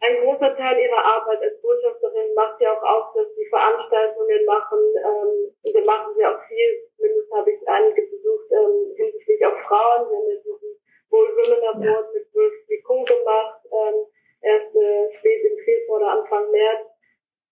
Ein 0.00 0.20
großer 0.22 0.56
Teil 0.56 0.78
Ihrer 0.78 1.04
Arbeit 1.04 1.40
als 1.40 1.60
Botschafterin 1.62 2.34
macht 2.34 2.60
ja 2.60 2.72
auch 2.76 2.82
aus, 2.82 3.14
dass 3.14 3.34
Sie 3.34 3.46
Veranstaltungen 3.48 4.44
machen. 4.44 4.80
Ähm, 4.92 5.72
da 5.72 5.80
machen 5.84 6.14
Sie 6.16 6.26
auch 6.26 6.40
viel, 6.48 6.90
zumindest 6.96 7.32
habe 7.32 7.50
ich 7.50 7.68
einige 7.68 8.02
besucht, 8.02 8.50
ähm, 8.52 8.94
hinsichtlich 8.96 9.46
auf 9.46 9.58
Frauen. 9.66 10.10
Wir 10.10 10.16
haben 10.18 10.28
ja 10.28 10.36
diesen 10.44 10.72
Wohl 11.10 11.28
Women 11.32 11.64
Award 11.64 12.12
mit 12.12 12.34
Wolf 12.34 12.54
Picot 12.66 13.06
gemacht, 13.08 13.60
ähm, 13.72 14.06
erst 14.42 14.74
äh, 14.76 15.16
spät 15.18 15.44
im 15.44 15.58
Februar 15.64 16.00
oder 16.00 16.10
Anfang 16.20 16.50
März. 16.50 16.86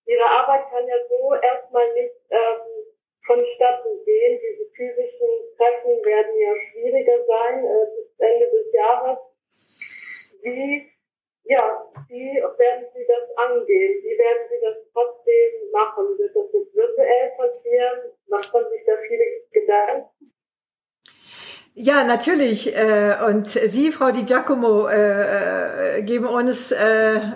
Ihre 0.05 0.25
Arbeit 0.25 0.69
kann 0.69 0.87
ja 0.87 0.97
so 1.09 1.33
erstmal 1.33 1.93
nicht 1.93 2.13
ähm, 2.29 2.74
vonstatten 3.25 4.03
gehen. 4.05 4.39
Diese 4.39 4.69
physischen 4.71 5.29
Treffen 5.57 6.03
werden 6.05 6.39
ja 6.39 6.53
schwieriger 6.69 7.25
sein 7.25 7.65
äh, 7.65 7.85
bis 7.95 8.07
Ende 8.19 8.45
des 8.49 8.73
Jahres. 8.73 9.17
Wie, 10.41 10.91
ja, 11.45 11.91
wie 12.07 12.35
werden 12.35 12.85
Sie 12.93 13.05
das 13.07 13.37
angehen? 13.37 14.03
Wie 14.03 14.17
werden 14.17 14.43
Sie 14.49 14.61
das 14.61 14.77
trotzdem 14.93 15.71
machen? 15.71 16.17
Wird 16.17 16.35
das 16.35 16.53
jetzt 16.53 16.75
virtuell 16.75 17.31
passieren? 17.37 18.11
Macht 18.27 18.53
man 18.53 18.69
sich 18.69 18.81
da 18.85 18.93
viele 19.07 19.25
Gedanken? 19.51 20.09
Ja, 21.77 22.05
natürlich. 22.05 22.73
Äh, 22.73 23.15
und 23.27 23.49
Sie, 23.49 23.91
Frau 23.91 24.11
Di 24.11 24.23
Giacomo, 24.23 24.87
äh, 25.95 25.99
äh, 25.99 26.01
geben 26.01 26.27
uns 26.27 26.73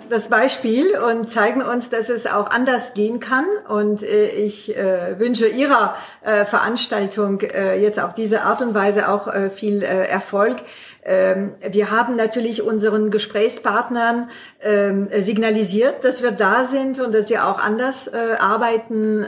das 0.08 0.28
Beispiel 0.28 0.96
und 0.96 1.28
zeigen 1.28 1.62
uns, 1.62 1.90
dass 1.90 2.08
es 2.08 2.26
auch 2.26 2.50
anders 2.50 2.94
gehen 2.94 3.20
kann. 3.20 3.44
Und 3.68 4.02
ich 4.02 4.68
wünsche 4.68 5.46
Ihrer 5.46 5.96
Veranstaltung 6.22 7.40
jetzt 7.40 8.00
auf 8.00 8.14
diese 8.14 8.42
Art 8.42 8.62
und 8.62 8.74
Weise 8.74 9.08
auch 9.08 9.32
viel 9.50 9.82
Erfolg. 9.82 10.58
Ähm, 11.02 11.54
wir 11.68 11.90
haben 11.90 12.16
natürlich 12.16 12.62
unseren 12.62 13.10
Gesprächspartnern 13.10 14.30
ähm, 14.62 15.08
signalisiert, 15.18 16.04
dass 16.04 16.22
wir 16.22 16.30
da 16.30 16.64
sind 16.64 17.00
und 17.00 17.14
dass 17.14 17.30
wir 17.30 17.46
auch 17.46 17.58
anders 17.58 18.10
arbeiten 18.12 19.24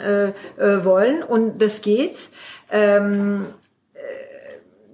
wollen. 0.57 1.23
Und 1.23 1.61
das 1.61 1.83
geht. 1.83 2.29
Ähm, 2.71 3.47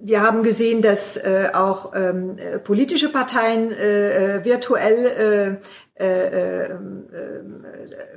wir 0.01 0.21
haben 0.21 0.43
gesehen, 0.43 0.81
dass 0.81 1.17
äh, 1.17 1.49
auch 1.53 1.93
ähm, 1.93 2.37
äh, 2.37 2.59
politische 2.59 3.09
Parteien 3.09 3.71
äh, 3.71 4.37
äh 4.37 4.45
virtuell 4.45 5.59
äh, 5.97 6.03
äh, 6.03 6.63
äh, 6.67 6.69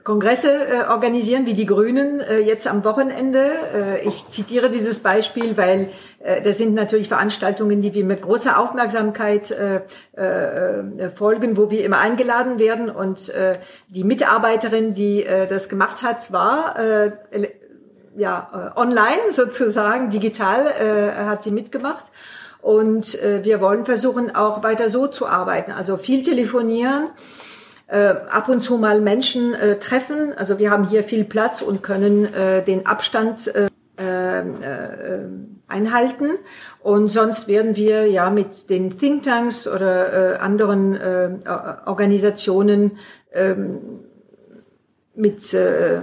Kongresse 0.05 0.67
äh, 0.67 0.89
organisieren, 0.89 1.47
wie 1.47 1.55
die 1.55 1.67
Grünen 1.67 2.21
äh, 2.21 2.39
jetzt 2.39 2.69
am 2.69 2.85
Wochenende. 2.85 3.51
Äh, 3.75 4.07
ich 4.07 4.29
zitiere 4.29 4.71
dieses 4.71 5.01
Beispiel, 5.01 5.57
weil 5.57 5.89
äh, 6.21 6.41
das 6.43 6.59
sind 6.59 6.75
natürlich 6.75 7.09
Veranstaltungen, 7.09 7.81
die 7.81 7.93
wir 7.95 8.05
mit 8.05 8.23
großer 8.23 8.57
Aufmerksamkeit 8.59 9.51
äh, 9.51 9.81
äh, 10.13 11.11
folgen, 11.11 11.57
wo 11.57 11.71
wir 11.71 11.85
immer 11.85 11.99
eingeladen 11.99 12.61
werden. 12.61 12.89
Und 12.89 13.29
äh, 13.31 13.59
die 13.89 14.05
Mitarbeiterin, 14.05 14.93
die 14.93 15.25
äh, 15.25 15.49
das 15.49 15.69
gemacht 15.69 16.03
hat, 16.03 16.33
war 16.33 16.79
äh, 16.79 17.13
ja, 18.17 18.73
äh, 18.77 18.79
online 18.79 19.31
sozusagen, 19.31 20.11
digital 20.11 20.67
äh, 20.67 21.25
hat 21.25 21.43
sie 21.43 21.51
mitgemacht. 21.51 22.05
Und 22.61 23.21
äh, 23.21 23.45
wir 23.45 23.61
wollen 23.61 23.85
versuchen, 23.85 24.35
auch 24.35 24.63
weiter 24.63 24.89
so 24.89 25.09
zu 25.09 25.27
arbeiten. 25.27 25.73
Also 25.73 25.97
viel 25.97 26.23
telefonieren, 26.23 27.09
äh, 27.89 28.15
ab 28.31 28.49
und 28.49 28.63
zu 28.63 28.79
mal 28.79 29.01
Menschen 29.01 29.55
äh, 29.55 29.79
treffen. 29.79 30.33
Also 30.37 30.59
wir 30.59 30.71
haben 30.71 30.89
hier 30.89 31.03
viel 31.03 31.25
Platz 31.25 31.61
und 31.61 31.83
können 31.83 32.33
äh, 32.33 32.63
den 32.63 32.87
Abstand 32.87 33.53
äh, 33.55 33.67
äh, 34.39 34.45
einhalten. 35.69 36.31
Und 36.81 37.11
sonst 37.11 37.49
werden 37.49 37.77
wir 37.77 38.07
ja 38.07 38.31
mit 38.31 38.71
den 38.71 38.97
Thinktanks 38.97 39.67
oder 39.67 40.35
äh, 40.35 40.37
anderen 40.39 40.97
äh, 40.97 41.31
Organisationen 41.87 42.99
äh, 43.31 43.55
mit 45.15 45.53
äh, 45.53 46.01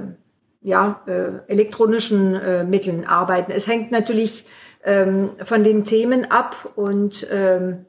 ja, 0.62 1.02
äh, 1.08 1.52
elektronischen 1.52 2.36
äh, 2.36 2.64
Mitteln 2.64 3.06
arbeiten. 3.06 3.52
Es 3.52 3.68
hängt 3.68 3.92
natürlich 3.92 4.46
ähm, 4.84 5.32
von 5.44 5.64
den 5.64 5.84
Themen 5.84 6.30
ab 6.32 6.72
und 6.76 7.28
ähm, 7.32 7.86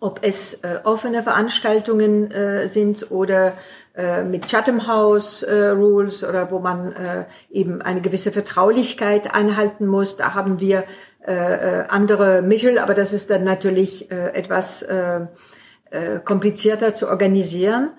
ob 0.00 0.20
es 0.22 0.54
äh, 0.64 0.80
offene 0.84 1.22
Veranstaltungen 1.22 2.30
äh, 2.30 2.68
sind 2.68 3.10
oder 3.10 3.54
äh, 3.94 4.22
mit 4.22 4.46
Chatham 4.46 4.86
House 4.86 5.42
äh, 5.42 5.68
Rules 5.68 6.24
oder 6.24 6.50
wo 6.50 6.58
man 6.58 6.92
äh, 6.92 7.24
eben 7.50 7.82
eine 7.82 8.00
gewisse 8.00 8.32
Vertraulichkeit 8.32 9.34
einhalten 9.34 9.86
muss. 9.86 10.16
Da 10.16 10.34
haben 10.34 10.60
wir 10.60 10.84
äh, 11.26 11.32
äh, 11.32 11.84
andere 11.88 12.40
Mittel, 12.40 12.78
aber 12.78 12.94
das 12.94 13.12
ist 13.12 13.30
dann 13.30 13.44
natürlich 13.44 14.10
äh, 14.10 14.30
etwas 14.32 14.82
äh, 14.82 15.20
äh, 15.90 16.18
komplizierter 16.24 16.94
zu 16.94 17.08
organisieren. 17.08 17.90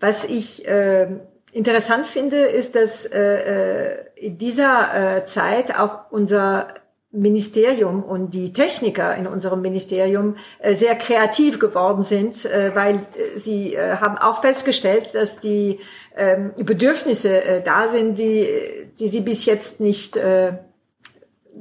Was 0.00 0.24
ich 0.24 0.66
äh, 0.66 1.06
interessant 1.54 2.06
finde, 2.06 2.38
ist, 2.38 2.74
dass 2.74 3.06
äh, 3.06 3.20
äh, 3.20 3.96
in 4.16 4.36
dieser 4.38 5.18
äh, 5.18 5.24
Zeit 5.24 5.78
auch 5.78 6.10
unser 6.10 6.74
Ministerium 7.12 8.02
und 8.02 8.34
die 8.34 8.52
Techniker 8.52 9.14
in 9.14 9.28
unserem 9.28 9.62
Ministerium 9.62 10.36
äh, 10.58 10.74
sehr 10.74 10.96
kreativ 10.96 11.60
geworden 11.60 12.02
sind, 12.02 12.44
äh, 12.44 12.74
weil 12.74 12.96
äh, 12.96 13.38
sie 13.38 13.74
äh, 13.74 13.96
haben 13.96 14.18
auch 14.18 14.42
festgestellt, 14.42 15.14
dass 15.14 15.38
die 15.38 15.78
ähm, 16.16 16.52
Bedürfnisse 16.56 17.44
äh, 17.44 17.62
da 17.62 17.86
sind, 17.86 18.18
die, 18.18 18.48
die 18.98 19.08
sie 19.08 19.20
bis 19.20 19.44
jetzt 19.44 19.80
nicht 19.80 20.16
äh, 20.16 20.54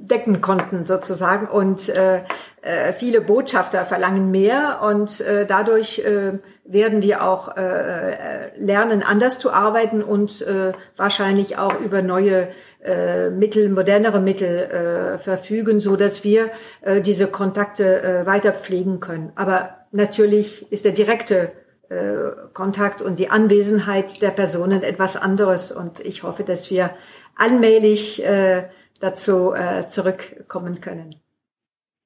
decken 0.08 0.42
konnten 0.42 0.86
sozusagen. 0.86 1.48
Und 1.48 1.90
äh, 1.90 2.24
äh, 2.62 2.94
viele 2.94 3.22
Botschafter 3.22 3.86
verlangen 3.86 4.32
mehr 4.32 4.82
und 4.82 5.22
äh, 5.22 5.46
dadurch 5.46 6.00
äh, 6.00 6.40
werden 6.66 7.02
wir 7.02 7.24
auch 7.24 7.58
äh, 7.58 8.58
lernen, 8.58 9.04
anders 9.04 9.38
zu 9.38 9.52
arbeiten 9.52 10.02
und 10.02 10.42
äh, 10.42 10.72
wahrscheinlich 10.96 11.58
auch 11.58 11.80
über 11.80 12.02
neue 12.02 12.50
äh, 12.84 13.30
Mittel, 13.30 13.70
modernere 13.70 14.22
Mittel 14.22 14.58
äh, 14.58 15.20
verfügen, 15.20 15.80
so 15.80 15.96
dass 15.96 16.24
wir 16.24 16.52
äh, 16.82 17.02
diese 17.02 17.28
Kontakte 17.28 18.02
äh, 18.02 18.26
weiter 18.26 18.54
pflegen 18.54 19.00
können. 19.00 19.32
Aber 19.36 19.78
natürlich 19.92 20.72
ist 20.72 20.86
der 20.86 20.94
direkte 20.94 21.52
äh, 21.90 22.14
Kontakt 22.54 23.02
und 23.02 23.20
die 23.20 23.30
Anwesenheit 23.30 24.22
der 24.22 24.32
Personen 24.32 24.84
etwas 24.84 25.18
anderes 25.18 25.72
und 25.72 26.00
ich 26.00 26.24
hoffe, 26.24 26.44
dass 26.44 26.72
wir 26.72 26.92
allmählich 27.36 28.24
äh, 28.24 28.64
dazu 29.04 29.54
äh, 29.54 29.86
zurückkommen 29.88 30.80
können. 30.80 31.12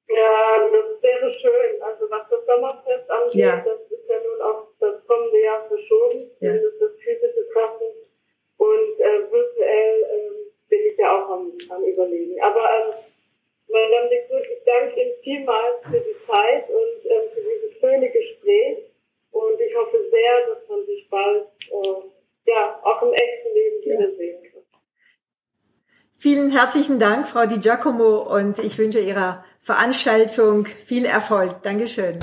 Ja, 0.10 0.42
das 0.72 1.02
wäre 1.04 1.32
schön. 1.34 1.82
Also 1.82 2.10
was 2.10 2.26
das 2.30 2.44
Sommerfest 2.46 3.10
angeht, 3.10 3.36
ja. 3.36 3.64
das 3.64 3.80
ist 3.92 4.10
ja 4.10 4.18
nun 4.18 4.42
auf 4.42 4.68
das 4.80 5.06
kommende 5.06 5.40
Jahr 5.44 5.68
verschoben, 5.68 6.32
ja. 6.40 6.54
das 6.54 6.64
ist 6.64 6.82
das 6.82 6.92
physische 6.98 7.48
Treffen. 7.54 7.92
Und 8.58 9.00
äh, 9.00 9.32
virtuell 9.32 10.02
äh, 10.02 10.50
bin 10.70 10.80
ich 10.90 10.98
ja 10.98 11.14
auch 11.14 11.30
am, 11.30 11.52
am 11.70 11.84
überlegen. 11.84 12.42
Aber 12.42 12.66
ähm, 12.66 12.94
Madame 13.70 14.10
de 14.10 14.26
Cruz, 14.28 14.44
ich 14.50 14.64
danke 14.66 15.00
Ihnen 15.00 15.14
vielmals 15.22 15.78
für 15.84 16.00
die 16.00 16.18
Zeit 16.26 16.66
und 16.70 17.06
ähm, 17.06 17.30
für 17.36 17.42
dieses 17.42 17.80
schöne 17.80 18.10
Gespräch. 18.10 18.90
Und 19.32 19.62
ich 19.62 19.76
hoffe 19.76 20.00
sehr, 20.10 20.48
dass 20.48 20.68
man 20.68 20.84
sich 20.88 21.08
bald 21.12 21.46
äh, 21.70 22.50
ja, 22.50 22.80
auch 22.82 23.02
im 23.04 23.14
echten 23.14 23.54
Leben 23.54 23.86
wiedersehen 23.86 24.44
kann. 24.52 24.57
Vielen 26.20 26.50
herzlichen 26.50 26.98
Dank, 26.98 27.28
Frau 27.28 27.46
Di 27.46 27.60
Giacomo, 27.60 28.18
und 28.18 28.58
ich 28.58 28.80
wünsche 28.80 29.00
Ihrer 29.00 29.44
Veranstaltung 29.62 30.66
viel 30.66 31.06
Erfolg. 31.06 31.62
Dankeschön. 31.62 32.18